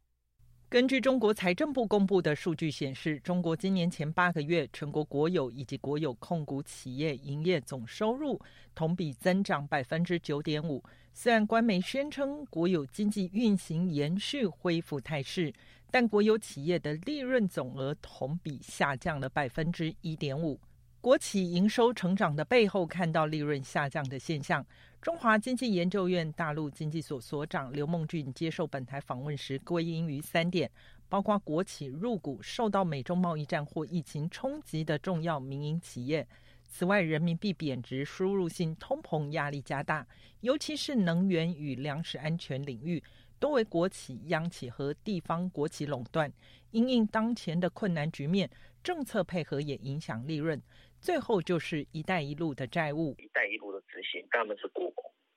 [0.70, 8.40] 根据中国财政部公布的数据显示，中国今年前八个月全国国有以及国有控股企业营业总收入
[8.72, 10.80] 同比增长百分之九点五。
[11.12, 15.52] 虽然官媒宣称国有经济运行延续恢复态势。
[15.92, 20.56] 但国有企业的利润总额同比下降了百分之一点五。
[21.00, 24.64] 国企营收成长的背后，看到利润下降的现象。
[25.00, 30.70] 中华经济研究院大陆经济所所长刘梦俊接受本台访问时，归因于三点：
[31.08, 36.22] 包括国企入股受到美中贸易战或疫情冲击的重要民营企业；
[36.68, 40.06] 此外，人民币贬值、输入性通膨压力加大，
[40.42, 43.02] 尤其是能源与粮食安全领域。
[43.38, 46.30] 多为国企、央企和地方国企垄断，
[46.72, 48.50] 因应当前的困难局面，
[48.84, 50.60] 政策配合也影响利润。
[51.00, 54.90] 最后就是“一带一路”的债务，“一带一路”的执行，他们是国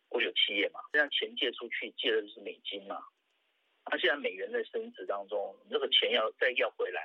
[0.10, 2.98] 国有企业嘛，这样钱借出去借的是美金嘛，
[3.90, 7.02] 那现在美元在升值当中，那个钱要再要回来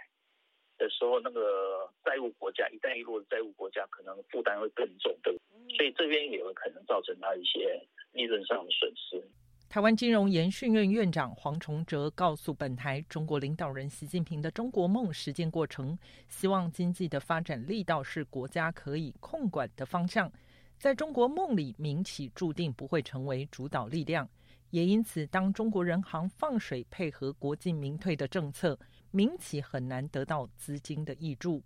[0.76, 5.32] 的时候，那个债务国家“一带一路”的债务国家可能负担会更重，对
[5.76, 7.80] 所以这边也有可能造成他一些
[8.12, 9.22] 利润上的损失。
[9.68, 20.32] 台湾金融研训院院长黄崇哲告诉本台：“中国领导人习近平的中国梦实践过程，希望经济的发展力道是国家可以控管的方向。
[20.78, 24.26] 在中国梦里，民企注定不会成为主导力量，
[24.70, 28.78] 也因此，当中国人行放水配合国进民退的政策，
[29.10, 31.62] 民企很难得到资金的益助。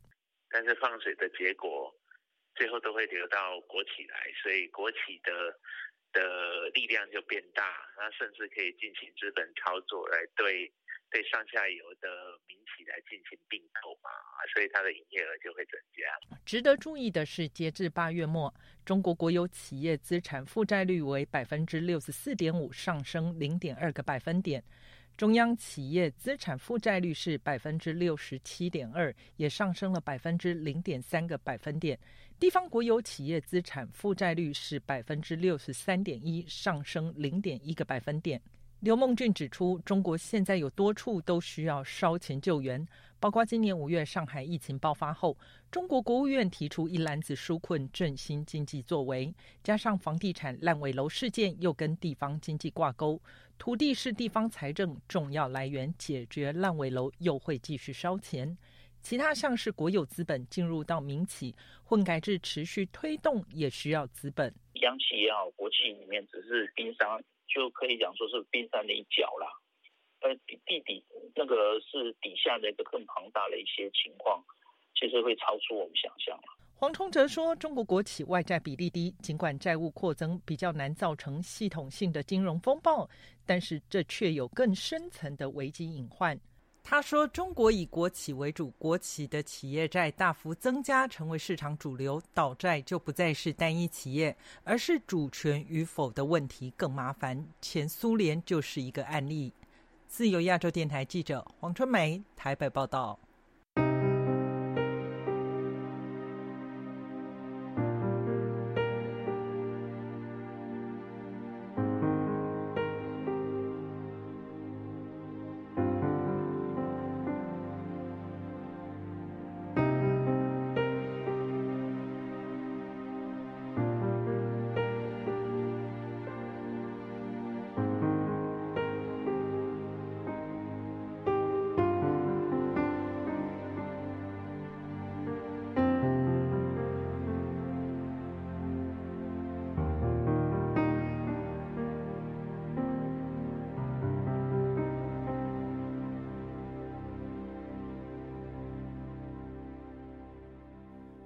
[0.51, 1.95] 但是放水的结果，
[2.57, 5.31] 最后都会流到国企来，所以国企的。”
[6.12, 7.62] 的力量就变大，
[7.96, 10.70] 那甚至可以进行资本操作来对
[11.11, 12.09] 对上下游的
[12.46, 14.11] 民企来进行并购嘛，
[14.55, 16.38] 所以它的营业额就会增加。
[16.44, 18.53] 值得注意的是，截至八月末，
[18.85, 24.62] 中国国有企业资产负债率为百分之六十四点五，上升零点二个百分点；
[25.16, 31.98] 中央企业资产负债率是百分之六十七点二，也上升了百分之零点三个百分点。
[32.42, 38.42] 地方国有企业资产负债率是百分之六十三点一，上升零点一个百分点。
[38.81, 42.85] 刘梦俊指出，中国现在有多处都需要烧钱救援，
[43.20, 45.38] 包括今年五月上海疫情爆发后，
[45.70, 53.22] 中国国务院提出一篮子纾困振兴经济作为，加上房地产烂尾楼事件又跟地方经济挂钩，
[53.57, 58.59] 土地是地方财政重要来源，解决烂尾楼又会继续烧钱。
[59.03, 64.53] 其他像是国有资本进入到民企，混改制持续推动，也需要资本。
[64.81, 67.07] 央企也好，国企里面只是冰山，
[67.47, 69.47] 就可以讲说是冰山的一角啦。
[70.20, 71.05] 呃，地底
[71.35, 74.43] 那个是底下的一个更庞大的一些情况，
[74.95, 76.39] 其实会超出我们想象
[76.76, 83.09] 黄崇哲说：“中国国企外债比例低，尽管债务扩增比较难造成系统性的金融风暴，
[83.47, 86.39] 但是这却有更深层的危机隐患。”
[86.85, 92.20] 他说：“中国以国企为主，国企的企业债大幅增加，成为市场主流。
[92.35, 97.47] 倒债就不再是单一企业，而是主权与否的问题更麻烦。
[97.61, 99.53] 前苏联就是一个案例。”
[100.09, 103.18] 自由亚洲电台记者黄春梅台北报道。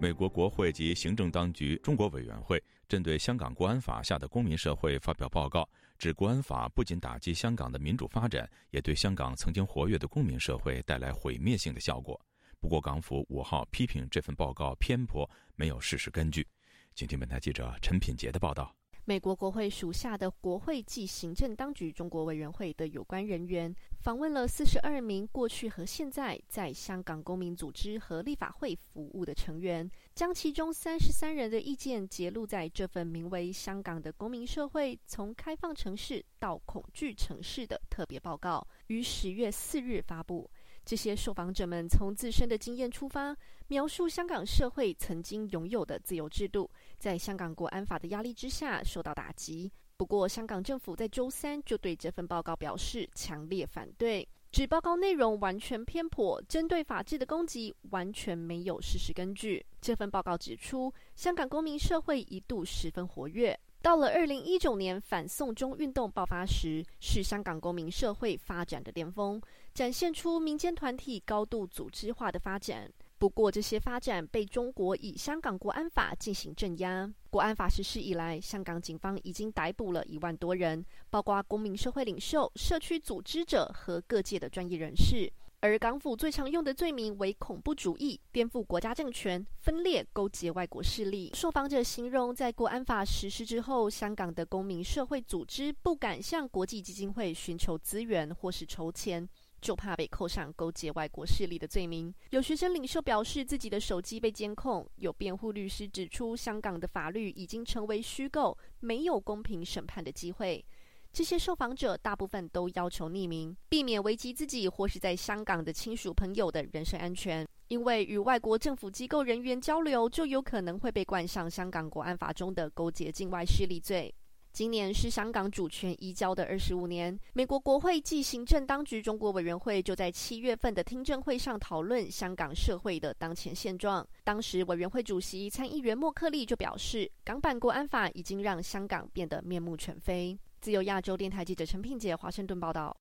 [0.07, 12.20] 美国国会及行政当局中国委员会针对香港国安法下的公民社会发表报告，指国安法不仅打击香港的民主发展，也对香港曾经活跃的公民社会带来毁灭性的效果。
[12.61, 16.46] 不过，港府五号批评这份报告偏颇，没有事实根据。
[16.94, 18.72] 请听本台记者陈品杰的报道。
[19.09, 40.50] 美国国会属下的国会暨行政当局中国委员会的有关人员访问了四十二名过去和现在在香港公民组织和立法会服务的成员，将其中三十三人的意见揭露在这份名为《香港的公民社会：从开放城市到恐惧城市》的特别报告，于十月四日发布。
[40.84, 43.36] 这些受访者们从自身的经验出发，
[43.68, 49.72] 描述香港社会曾经拥有的自由制度，在香港国安法的压力之下受到打击。
[49.96, 59.64] 不过，香港政府在周三就对这份报告表示强烈反对，指报告内容完全偏颇，针对法治的攻击完全没有事实根据。
[59.80, 63.58] 这份报告指出，香港公民社会一度十分活跃。
[63.82, 69.40] 到了二零一九年反送中运动爆发时，是香港公民社会发展的巅峰，
[69.74, 72.92] 展现出民间团体高度组织化的发展。
[73.18, 77.10] 不过，这些发展被中国以香港国安法进行镇压。
[77.30, 85.32] 国安法实施以来，香港警方已经逮捕了一万多人，包括公民社会领袖、社区组织者和各界的专业人士。
[85.60, 91.32] 而港府最常用的罪名为恐怖主义、颠覆国家政权、分裂、勾结外国势力。
[91.34, 99.26] 受访者形容，在国安法实施之后，香港的公民社会组织不敢向国际基金会寻求资源或是筹钱，
[99.66, 102.14] 就怕被扣上勾结外国势力的罪名。
[102.30, 110.64] 有学生领袖表示自己的手机被监控，有辩护律师指出，香港的法律已经成为虚构，没有公平审判的机会。
[111.12, 117.44] 这些受访者大部分都要求匿名，避免危及自己或是在香港的亲属朋友的人身安全。
[117.66, 124.14] 因为与外国政府机构人员交流，就有可能会被冠上香港国安法中的勾结境外势力罪。
[124.57, 134.09] 今年是香港主权移交的二十五年，美国国会暨行政当局中国委员会就在七月份的听证会上讨论香港社会的当前现状。
[134.24, 140.34] 当时委员会主席参议员莫克利就表示，港版国安法已经让香港变得面目全非。
[140.62, 142.96] 自由亚洲电台记者陈品杰华盛顿报道。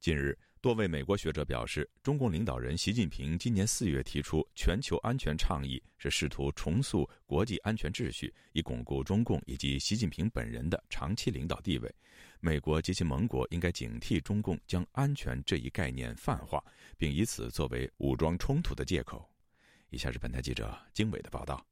[0.00, 11.92] 近日，多位美国学者表示，中共领导人习近平今年四月提出全球安全倡议，是试图重塑国际安全秩序，以巩固中共以及习近平本人的长期领导地位。
[12.38, 16.62] 美国及其盟国应该警惕中共将安全这一概念泛化，
[16.96, 19.28] 并以此作为武装冲突的借口。
[19.90, 21.66] 以下是本台记者经纬的报道。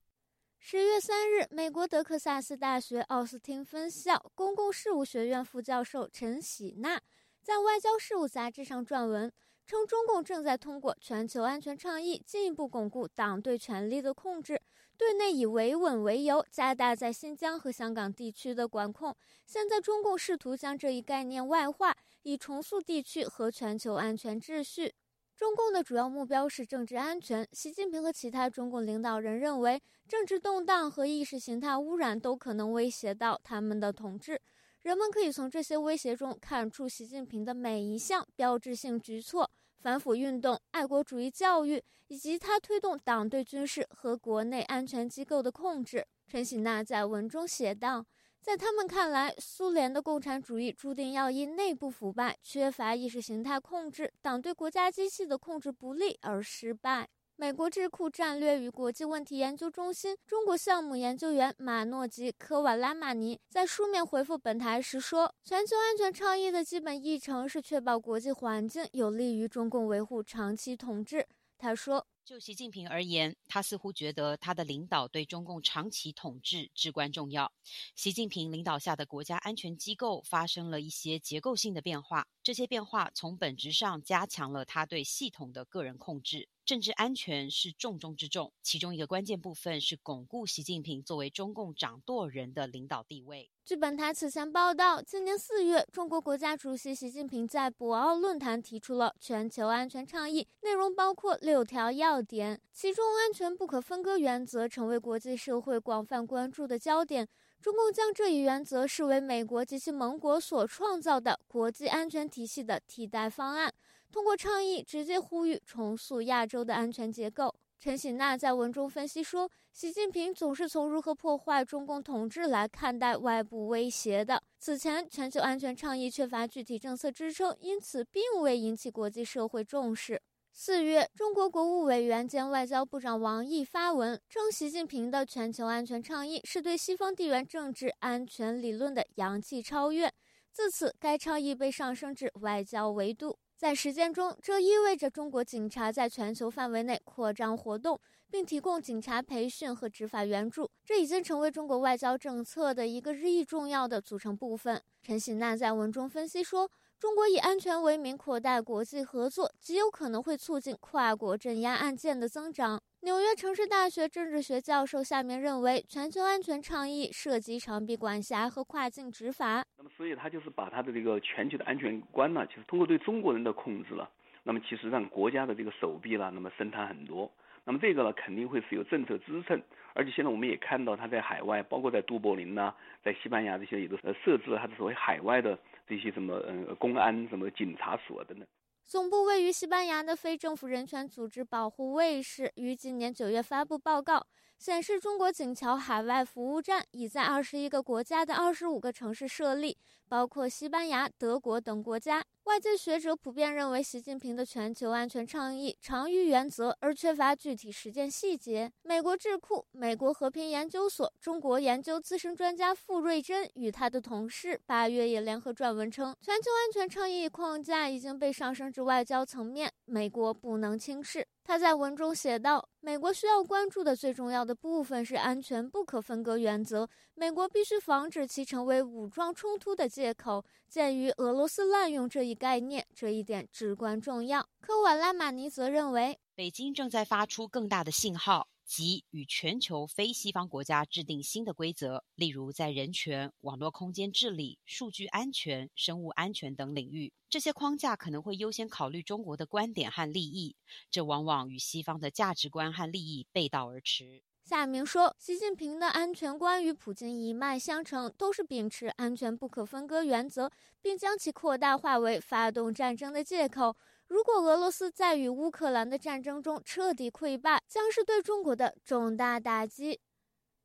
[0.59, 7.01] 十月三日，美国德克萨斯大学奥斯汀分校公共事务学院副教授陈喜娜
[7.43, 9.32] 在《外交事务》杂志上撰文，
[9.66, 14.61] 称中共正在通过全球安全倡议进一步巩固党对权力的控制，
[14.99, 19.16] 对内以维稳为由加大在新疆和香港地区的管控。
[19.47, 24.93] 现在，中共试图将这一概念外化，以重塑地区和全球安全秩序。
[25.34, 27.49] 中共的主要目标是政治安全。
[27.53, 34.38] 习近平和其他中共领导人认为，政治动荡和意识形态污染都可能威胁到他们的统治。
[34.83, 46.07] 人们可以从这些威胁中看出习近平的每一项标志性举措：反腐运动、爱国主义教育，以及他推动党对军事和国内安全机构的控制。
[46.26, 48.07] 陈喜娜在文中写道。
[48.41, 57.07] 在他们看来，苏联的共产主义注定要因内部腐败、缺乏意识形态控制、党对国家机器的控制不力而失败。
[57.41, 71.26] 美国智库战略与国际问题研究中心中国项目研究员马诺吉·科瓦拉马尼在书面回复本台时说：“全球安全倡议的基本议程是确保国际环境有利于中共维护长期统治。”
[71.57, 72.07] 他说。
[72.22, 77.51] 就习近平而言，他似乎觉得他的领导对中共长期统治至关重要。
[77.97, 86.47] 习近平领导下的国家安全机构发生了一些结构性的变化，这些变化从本质上加强了他对系统的个人控制。
[86.71, 93.51] 政治安全是重中之重，其中一个关键部分是巩固习近平作为中共掌舵人的领导地位。
[93.64, 107.27] 据本台此前报道，今年四月，中国国家主席习近平在博鳌论坛提出了全球安全倡议，内容包括六条要点，其中安全不可分割原则成为国际社会广泛关注的焦点。
[107.61, 113.75] 中共将这一原则视为美国及其盟国所创造的国际安全体系的替代方案。
[114.11, 117.55] 通过倡议直接呼吁重塑亚洲的安全结构。
[117.79, 124.43] 陈喜娜在文中分析说，习近平总是从如何破坏中共统治来看待外部威胁的。
[124.59, 130.21] 此前，全球安全倡议缺乏具体政策支撑，因此并未引起国际社会重视。
[130.53, 140.13] 四月，中国国务委员兼外交部长王毅发文称，习近平的全球安全倡议是对西方地缘政治安全理论的洋气超越。
[140.53, 143.39] 自此，该倡议被上升至外交维度。
[143.61, 148.01] 在实践中，这意味着中国警察在全球范围内扩张活动，
[148.31, 150.71] 并提供警察培训和执法援助。
[150.83, 154.83] 这已经成为中国外交政策的一个日益重要的组成部分。
[155.03, 156.71] 陈喜娜在文中分析说。
[157.01, 162.78] 中国以安全为名扩大国际合作，极有可能会促进跨国镇压案件的增长。
[163.01, 169.64] 纽约城市大学政治学教授夏明认为，全球安全倡议涉及长臂管辖和跨境执法。
[169.78, 174.07] 那么，所以他就是把他的这个全球的安全观呢，就是通过对中国人的控制了。
[174.42, 177.32] 那么，其实让国家的这个手臂呢，那么伸摊很多。
[177.64, 179.59] 那么这个呢，肯定会是有政策支撑。
[179.94, 185.59] 而且现在我们也看到，他在海外，包括在都柏林呐，在西班牙这些，也都呃设置了他的所谓海外的。
[185.91, 188.47] 这些什么嗯公安什么警察所的呢，
[188.86, 194.24] 总部位于西班牙的非政府人权组织保护卫士于今年九月发布报告，
[194.57, 199.76] 显示中国警桥海外服务站已在二十一个国家的二十五个城市设立，
[200.09, 202.24] 包括西班牙、德国等国家。
[202.45, 208.72] 外界学者普遍认为，习近平的全球安全倡议长于原则，而缺乏具体实践细节。
[208.82, 221.26] 美国智库美国和平研究所中国研究资深专家傅瑞珍与他的同事八月也联合撰文称，全球安全倡议框架已经被上升至外交层面，美国不能轻视。
[221.43, 226.88] 他在文中写道：“美国需要关注的最重要的部分是安全不可分割原则，
[227.21, 230.43] 美国必须防止其成为武装冲突的借口。
[230.71, 238.49] 鉴于俄罗斯滥用这一概念，这一点至关重要。”科瓦拉马尼则认为，北京正在发出更大的信号。
[238.64, 250.57] 即与全球非西方国家制定新的规则，例如在人权、网络空间治理、数据安全、生物安全等领域，这些框架可能会优先考虑中国的观点和利益，
[250.91, 254.23] 这往往与西方的价值观和利益背道而驰。
[254.51, 260.51] 夏明说，习近平的安全观与普京一脉相承，都是秉持安全不可分割原则，
[260.82, 263.76] 并将其扩大化为发动战争的借口。
[264.09, 270.01] 如果俄罗斯在与乌克兰的战争中彻底溃败，将是对中国的重大打击。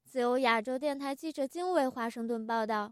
[0.04, 2.92] 自由亚洲电台记者金伟华盛顿报道。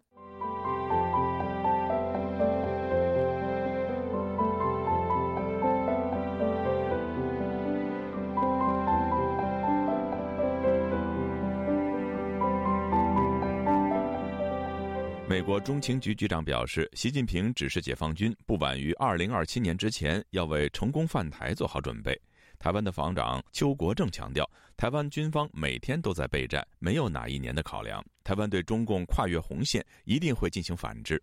[15.33, 22.15] 美国中情局局长表示，习近平指示解放军不晚于二零二七年之前要为成功犯台做好准备。
[22.59, 27.99] 台湾的防长邱国正强调，台湾军方每天都在备战，没有哪一年的考量。
[28.23, 31.19] 台湾对中共跨越红线一定会进行反制。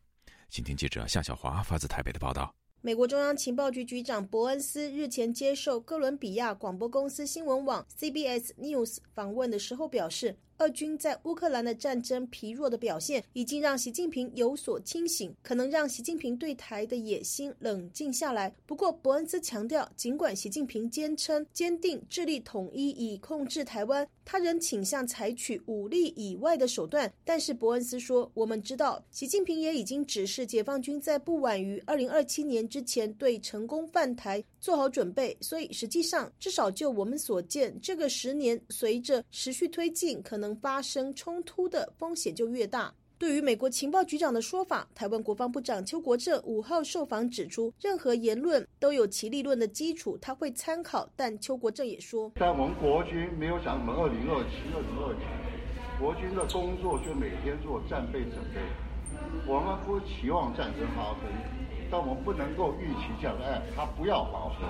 [0.48, 2.52] 请听记者夏小华发自台北的报道。
[2.80, 10.36] 美国中央情报局局长伯恩斯日前接受哥伦比亚广播公司新闻网 （CBS News） 访问的时候表示。
[10.60, 18.54] 俄军在乌克兰的战争疲弱的表现，已经让习近平有所清醒，可能让习近平对台的野心冷静下来。
[18.66, 27.10] 不过，伯恩斯强调，尽管习近平坚称坚定致力统一以控制台湾，他仍倾向采取武力以外的手段。
[27.24, 35.34] 但是，伯恩斯说：“我们知道，习近平也已经指示解放军在不晚于二零二七年之前对成功犯台做好准备。
[35.40, 42.92] 所以，实际上，至少就我们所见，这个十年随着持续推进，可能。”发生冲突的风险就越大。
[43.18, 51.06] 对于美国情报局长的说法，台湾国防部长邱国正五号受访指出，任何言论都有其立论的基础，他会参考。
[51.14, 58.60] 但邱国正也说，但我们国军没有想什么二零二七、二零二九，国军的工作就每天做战备准备。
[59.46, 61.28] 我们不期望战争发生，
[61.90, 64.68] 但我们不能够预期这样的案它不要发生。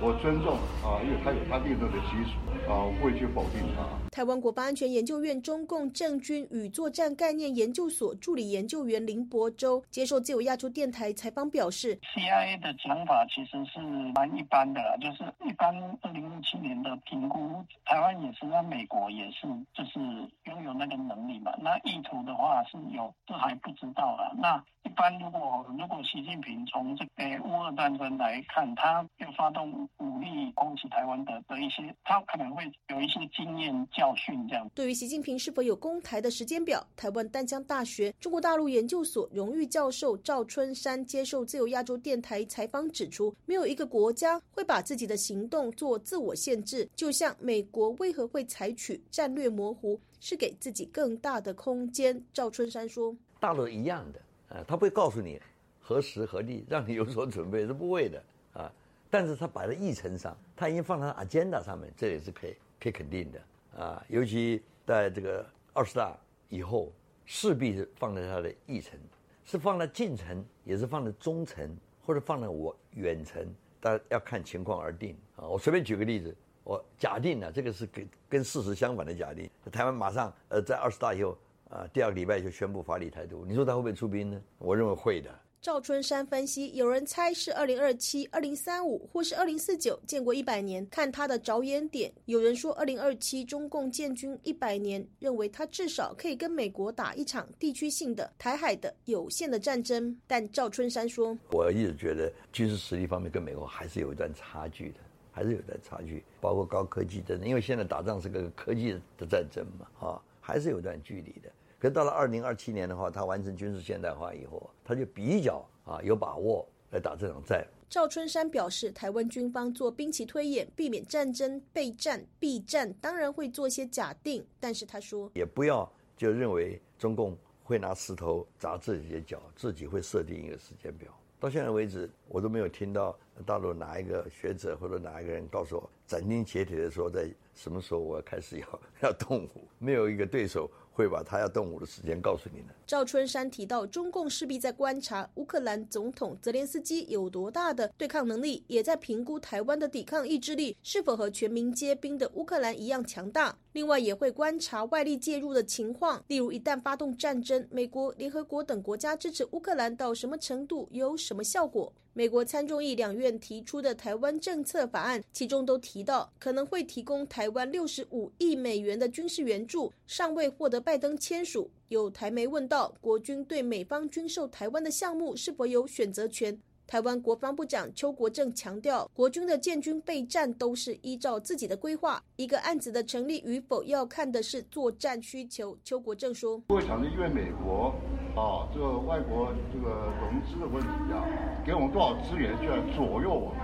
[0.00, 2.38] 我尊重啊，因为他有他立论的基础
[2.68, 3.86] 啊，不会去否定他。
[4.10, 13.80] 台湾国防安全研究院中共政军与作战概念研究所助理研究员林博洲接受自由亚洲电台采访表示：“CIA 的讲法其实是
[14.12, 20.00] 蛮一般的，就是一般二零一七年的评估，台湾也是，那美国也是，就是
[20.44, 21.52] 拥有那个能力嘛。
[21.60, 24.34] 那意图的话是有，这还不知道啊。
[24.36, 34.68] 那一般如果如果习近平从这个乌俄战争来看，他要发动武力攻击台湾的的一些，他可能会有一些经验。”教训这样。
[34.74, 46.88] 对于习近平是否有攻台的时间表，台湾淡江大学中国大陆研究所荣誉教授赵春山接受自由亚洲电台采访指出，没有一个国家会把自己的行动做自我限制。
[46.94, 52.22] 就像美国为何会采取战略模糊，是给自己更大的空间。
[52.32, 54.20] 赵春山说：“大陆一样的，
[54.54, 55.40] 呃，他不会告诉你
[55.80, 58.22] 何时何地，让你有所准备是不会的
[58.52, 58.70] 啊。
[59.08, 64.04] 但是他摆在议程上，他已经放在 agenda 上面，这也是可以可以肯定的啊。
[64.08, 66.16] 尤其在这个二十大
[66.48, 66.92] 以后，
[67.24, 68.98] 势必是放在他的议程，
[69.44, 71.74] 是放在近程，也是放在中程，
[72.04, 73.46] 或者放在我远程，
[73.80, 75.48] 大家要看情况而定啊。
[75.48, 81.36] 我随便举个例子，我假定呢，这个是跟跟事实相反的假定，台湾马上呃在二十大以后
[81.72, 84.38] 啊，第二个礼拜就宣布法理台独，你说他会不会出兵呢？
[84.58, 85.30] 我认为会的。
[85.62, 100.14] 赵春山分析，有人猜是二零二七、二零三五或是二零四九，建国一百年，看他的着眼点；有人说二零二七中共建军一百年，认为他至少可以跟美国打一场地区性的台海的有限的战争。
[100.26, 104.98] 但赵春山说，我一直觉得军事实力方面跟美国还是有一段差距的，
[105.30, 111.48] 还是有一段差距，包括高科技战争，因为现在打仗是个科技的战争嘛，啊，还是有段距离的。
[111.82, 117.66] 可到了二零二七年的话，他完成军事现代化以后，他就比较啊有把握来打这场战。
[117.88, 124.46] 赵春山表示，台湾军方做兵棋推演，避免战争备战避战，当然会做些假定。
[124.60, 131.12] 但是他说，也不要就认为中共会拿石头砸自己的脚，自己会设定一个时间表。
[131.40, 140.70] 到现在为止，我都没有听到大陆哪一个学者或者哪一个人告诉我斩钉截铁的说在什么时候我要开始要 要动武，没有一个对手。
[140.92, 142.74] 会把他要动武的时间告诉你的。
[142.86, 153.56] 赵春山提到，中共势必在观察乌克兰总统泽连斯基有多大的对抗能力，也在评估台湾的抵抗意志力是否和全民皆兵的乌克兰一样强大。
[153.72, 161.92] 另外，也会观察外力介入的情况，例如一旦发动战争，美国、联合国等国家支持乌克兰到什么程度，有什么效果。
[162.14, 171.70] 美国参众议两院提出的台湾政策法案，其中都提到可能会提供台湾六十五亿美元的军事援助，尚未获得拜登签署。
[171.88, 176.60] 有台媒问到，国军对美方军售台湾的项目是否有选择权？
[176.86, 185.78] 台湾国防部长邱国正强调，国军的建军备战都是依照自己的规划，一个案子的成立与否要看的是作战需求。
[185.82, 187.94] 邱国正说：“不会想着因为美国
[188.34, 191.20] 啊，这个外国这个融资的问题啊，
[191.64, 193.58] 给我们多少资源就要左右我们，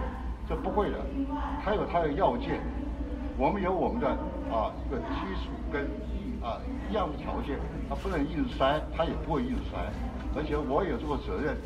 [0.49, 0.99] 这不会的。
[1.65, 2.61] 它有它的要件，
[3.37, 4.09] 我们有我们的
[4.53, 5.85] 啊一个基础跟
[6.43, 6.61] 啊
[6.91, 7.59] 一样的条件，
[7.89, 9.77] 它不能硬塞，它也不会硬塞，
[10.37, 11.57] 而且我有这个责任。”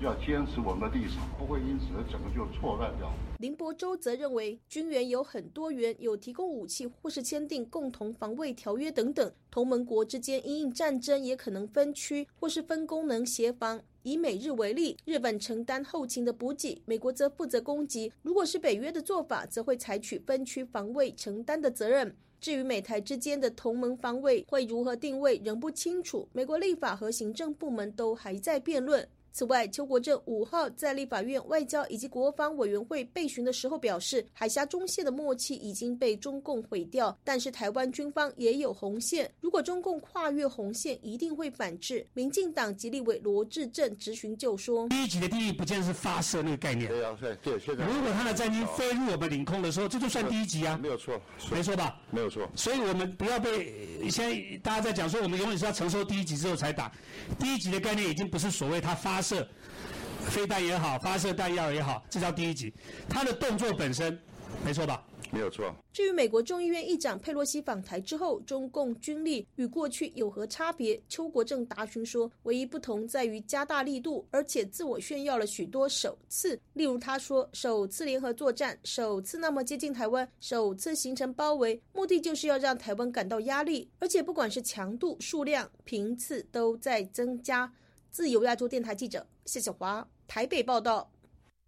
[0.00, 3.06] 要坚持我们的立场，不会因此整个就错乱掉。
[3.40, 9.32] 林伯洲则认为，军援有很多元，有提供武器或是签订共同防卫条约等等。
[9.50, 13.80] 同盟国之间因应战争也可能分区或是分功能协防。
[14.02, 18.12] 以美日为例，日本承担后勤的补给，美国则负责攻击。
[18.20, 22.14] 如果是北约的做法，则会采取分区防卫承担的责任。
[22.42, 26.28] 至于美台之间的同盟防卫会如何定位，仍不清楚。
[26.34, 29.08] 美国立法和行政部门都还在辩论。
[29.32, 42.06] 此外，邱国正五号在立法院外交以及国防委员会备询的时候表示，海峡中线的默契已经被中共毁掉，但是台湾军方也有红线，如果中共跨越红线，一定会反制。
[42.12, 51.20] 民进党籍立委罗志正质询就说：“第一级的定义不见是发射那个概念，对啊，对对，现在如果他的战机飞入我们领空的时候，这就算第一级啊，没有错，
[51.50, 52.00] 没错吧？
[52.10, 52.48] 没有错。
[52.54, 56.90] 所以我们不要被现在大家在讲说，我们永远是要承受第一级之后才打，
[57.38, 59.46] 第一级的概念已经不是所谓他发射。”
[60.28, 62.72] 飞弹也好，发射弹药也好，这叫第一级。
[63.08, 64.16] 他的动作本身，
[64.64, 65.02] 没错吧？
[65.32, 65.74] 没有错。
[65.92, 71.00] 至于美国众议院议长佩洛西访台之后，中共军力与过去有何差别？
[71.08, 76.60] 邱国正答询说，唯一不同在于加大力度，而且自我炫耀了许多首次。
[76.74, 87.72] 例如，他说首次联合作战，首次那么接近台湾，首次形成包围，目的就是要让台湾感到压力，而且不管是强度、数量、频次都在增加。
[88.10, 91.08] 自由亚洲电台记者谢小华台北报道：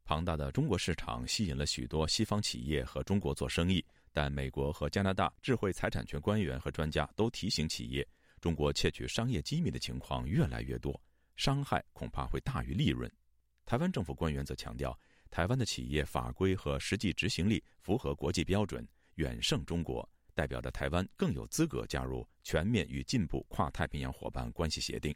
[0.05, 8.07] 庞大的中国市场吸引了许多西方企业和中国做生意，但美国和加拿大智慧财产权官员和专家都提醒企业，
[8.40, 11.01] 中国窃取商业机密的情况越来越多，
[11.36, 13.09] 伤害恐怕会大于利润。
[13.64, 14.99] 台湾政府官员则强调，
[15.30, 18.84] 台湾的企业法规和实际执行力符合国际标准，
[19.14, 25.14] 远胜中国，代表着台湾更有资格加入全面与进步跨太平洋伙伴关系协定。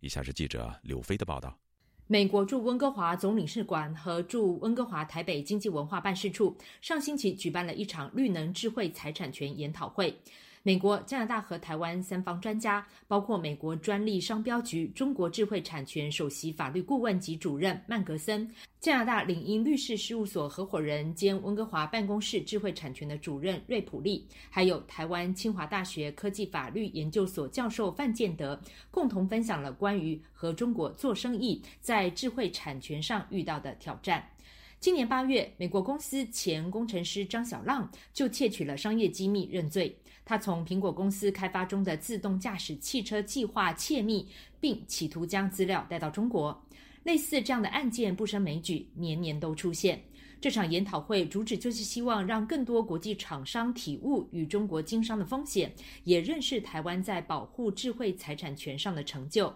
[0.00, 1.58] 以下是记者柳飞的报道：
[2.06, 10.18] 美国驻温哥华总领事馆和驻温哥华台北经济文化办事处上星期举办了一场绿能智慧财产权研讨会。
[10.62, 18.46] 美国、加拿大和台湾三方专家，包括美国专利商标局中国智慧产权首席法律顾问及主任曼格森，
[18.78, 34.22] 加拿大领英律师事务所合伙人兼温哥华办公室智慧产权的主任瑞普利，还有台湾清华大学科技法律研究所教授范建德，共同分享了关于和中国做生意在智慧产权上遇到的挑战。
[34.78, 39.94] 今年八月，美国公司前工程师张小浪就窃取了商业机密认罪。
[40.24, 44.28] 他从苹果公司开发中的自动驾驶汽车计划窃密，
[44.60, 46.64] 并企图将资料带到中国。
[47.02, 50.02] 类似这样的案件不胜枚举，年年都出现。
[50.40, 55.72] 这场研讨会主旨就是希望让更多国际厂商体悟与中国经商的风险，
[56.04, 59.52] 也认识台湾在保护智慧财产权上的成就。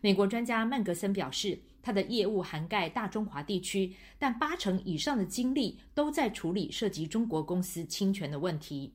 [0.00, 1.60] 美国专家曼格森表示。
[1.82, 8.92] 他的业务涵盖大中华地区，但八成以上的精力都在处理涉及中国公司侵权的问题。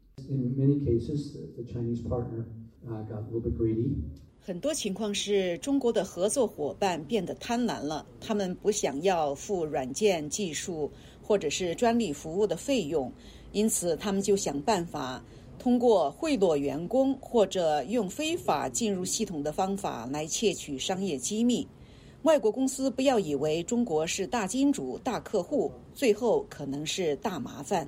[4.39, 10.89] 很多情况是中国的合作伙伴变得贪婪了，他们不想要付软件技术
[11.21, 13.11] 或者是专利服务的费用，
[13.51, 15.23] 因此他们就想办法
[15.59, 21.67] 通过贿赂员工或者用非法进入系统的方法来窃取商业机密。
[22.23, 27.87] 外国公司不要以为中国是大金主、大客户，最后可能是大麻烦。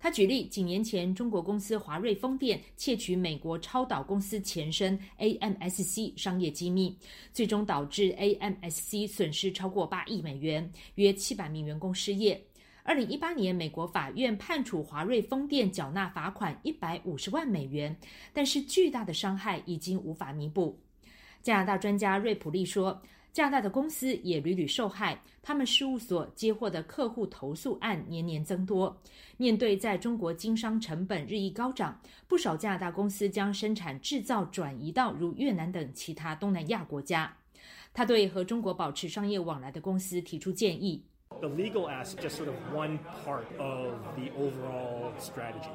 [0.00, 6.96] 他举例，几年前中国公司华瑞风电窃取美国超导公司前身 AMSC 商业机密，
[7.32, 12.40] 最终导致 AMSC 损失超过八亿美元，约七百名员工失业。
[12.84, 17.94] 二零一八年，美国法院判处华瑞风电缴纳罚款一百五十万美元，
[18.32, 20.78] 但是巨大的伤害已经无法弥补。
[21.42, 23.02] 加拿大专家瑞普利说。
[23.32, 29.00] 加拿大的公司也屡屡受害，他们事务所接获的客户投诉案年年增多。
[29.36, 37.36] 面对在中国经商成本日益高涨，不少加拿大公司将生产制造转移到如越南等其他东南亚国家。
[37.94, 41.02] 他对和中国保持商业往来的公司提出建议。
[41.40, 45.70] The legal aspect just sort of one part of the overall strategy.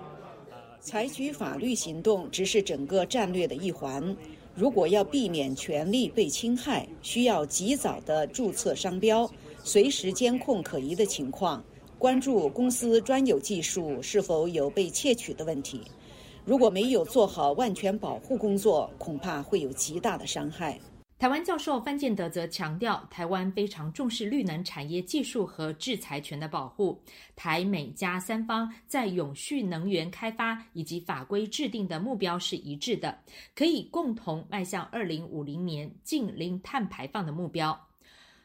[0.82, 4.16] 采取法律行动只是整个战略的一环。
[4.56, 9.28] 如果要避免权利被侵害，需要及早的注册商标，
[9.64, 11.64] 随时监控可疑的情况，
[11.98, 15.82] 关注公司专有技术是否有被窃取的问题。
[16.46, 20.80] 如果没有做好万全保护工作，恐怕会有极大的伤害。
[21.24, 27.02] 台湾教授范建德则强调，台湾非常重视绿能产业技术和制裁权的保护。
[27.34, 33.18] 台美加三方在永续能源开发以及法规制定的目标是一致的，
[33.56, 37.88] 可以共同迈向二零五零年近零碳排放的目标。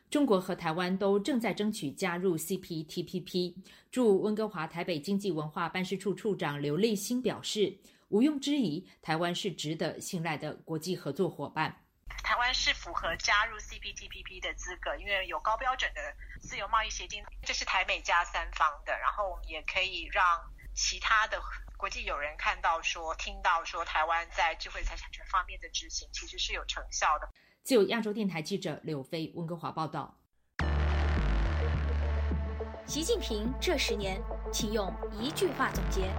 [0.08, 3.54] 中国和台湾都正在争取加入 CPTPP。
[3.90, 7.76] 驻温哥华台北经济文化办事处处长刘立新表示，
[8.10, 11.74] 毋庸置疑，台湾是值得信赖的国际合作伙伴。
[12.22, 16.00] 台湾是符合加入 CPTPP 的资格，因为有高标准的
[16.40, 18.98] 自由贸易协定，这是台美加三方的。
[18.98, 20.24] 然后我们也可以让
[20.74, 21.40] 其他的
[21.76, 27.28] 国际友人看到、说听到、说台湾在智慧财产权方面的执行其实是有成效的。
[27.62, 30.18] 自由亚洲电台记者柳飞温哥华报道。
[32.86, 36.10] 习近平这十年，请用一句话总结。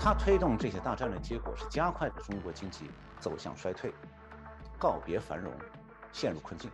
[0.00, 2.90] 他推动这些大战略，结果是加快了中国经济
[3.20, 3.92] 走向衰退。
[4.78, 5.52] 告别繁荣，
[6.12, 6.70] 陷入困境，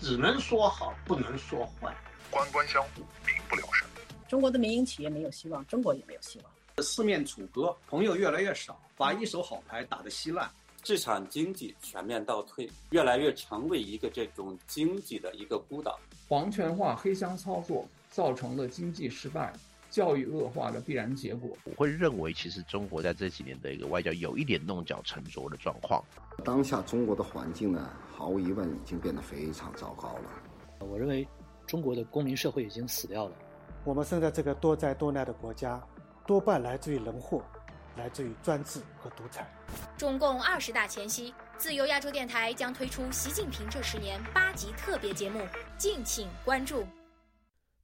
[0.00, 1.94] 只能说好，不能说坏。
[2.30, 3.88] 官官相护，民不聊生。
[4.28, 6.82] 中国的民营企业没有希望，中国也没有希望。
[6.82, 10.50] 四面楚歌，朋友越来越少，把一手好牌打得稀烂。
[10.84, 16.00] 市场经济全面倒退，越来越成为一个这种经济的一个孤岛。
[16.28, 19.52] 皇权化、黑箱操作，造成了经济失败。
[19.92, 26.02] 教育恶化的必然结果，我会认为，其实中国在这几年的一个外交有一点弄巧成拙的状况。
[26.42, 30.30] 当下中国的环境呢，毫无疑问已经变得非常糟糕了。
[30.80, 31.28] 我认为，
[31.66, 33.36] 中国的公民社会已经死掉了。
[33.84, 35.78] 我们生在这个多灾多难的国家，
[36.26, 37.44] 多半来自于人祸，
[37.98, 39.46] 来自于专制和独裁。
[39.98, 45.40] 中共二十大前夕，自由亚洲电台将推出习近平这十年八集特别节目，
[45.76, 46.82] 敬请关注。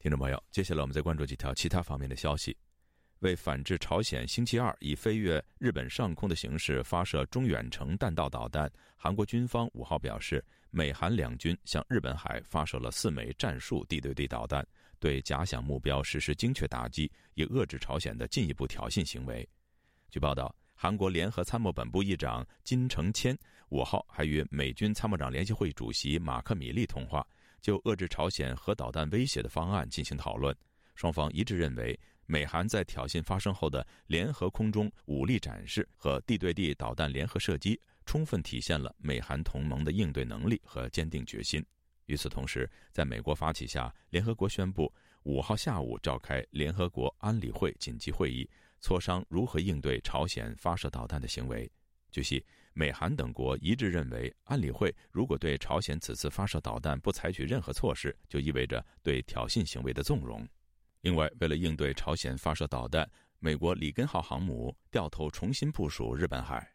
[0.01, 2.57] 听众朋友，接下来我们再关注几条其他方面的消息。
[3.19, 14.65] 为反制朝鲜星期二以飞越日本上空的形式发射中远程弹道导弹，韩国军方五号表示，美韩两军向日本海发射了四枚战术地对地导弹，
[15.01, 19.47] 对假想目标实施精确打击，以遏制朝鲜的进一步挑衅行为。
[20.13, 23.37] 据报道，韩国联合参谋本部议长金成谦
[23.71, 27.27] 五号还与美军参谋长联席会主席马克米利通话。
[27.61, 30.55] 就遏制朝鲜核导弹威胁的方案进行讨论，
[30.95, 41.65] 双方一致认为，美韩在挑衅发生后的联合空中武力展示和地对地导弹联合射击，充分体现了美韩同盟的应对能力和坚定决心。
[42.07, 44.93] 与此同时，在美国发起下，联合国宣布
[45.25, 48.49] 五号下午召开联合国安理会紧急会议，
[48.81, 51.71] 磋商如何应对朝鲜发射导弹的行为。
[52.11, 60.47] 据悉，美韩等国一致认为，安理会如果对朝鲜此次发射导弹不采取任何措施，就意味着对挑衅行为的纵容。
[61.03, 66.67] 另外，为了应对朝鲜发射导弹，美国里根号航母掉头重新部署日本海。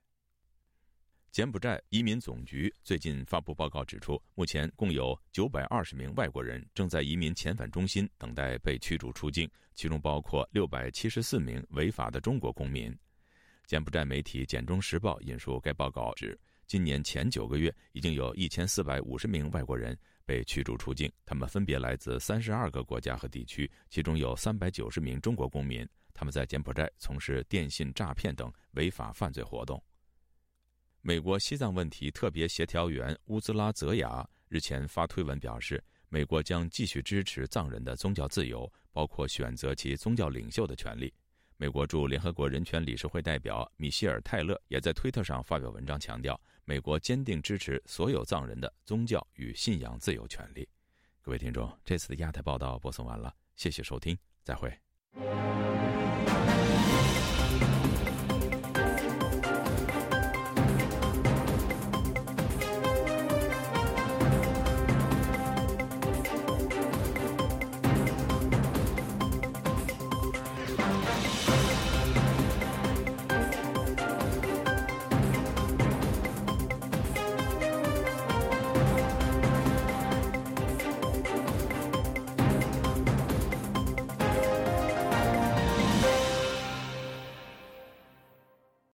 [1.31, 12.95] 柬埔寨移民总局最近发布报告指出，目前共有九百二十名外国人正在移民遣返中心等待被驱逐出境，其中包括六百七十四名违法的中国公民。
[13.73, 19.97] 柬埔寨媒体《简中时报》引述该报告指，今年前九个月已经有一千四百五十名外国人
[20.27, 29.83] 被驱逐出境，他们分别来自三十二个国家和地区，其中有三百九十名中国公民，他们在柬埔寨从事电信诈骗等违法犯罪活动。
[31.01, 41.11] 美国西藏问题特别协调员乌兹拉泽雅日前发推文表示，美国将继续支持藏人的宗教自由，包括选择其宗教领袖的权利。
[41.63, 50.67] 美国驻联合国人权理事会代表米歇尔·泰勒也在推特上发表文章，强调美国坚定支持所有藏人的宗教与信仰自由权利。
[51.21, 54.77] 各位听众，这次的亚太报道播送完了，谢谢收听，再会。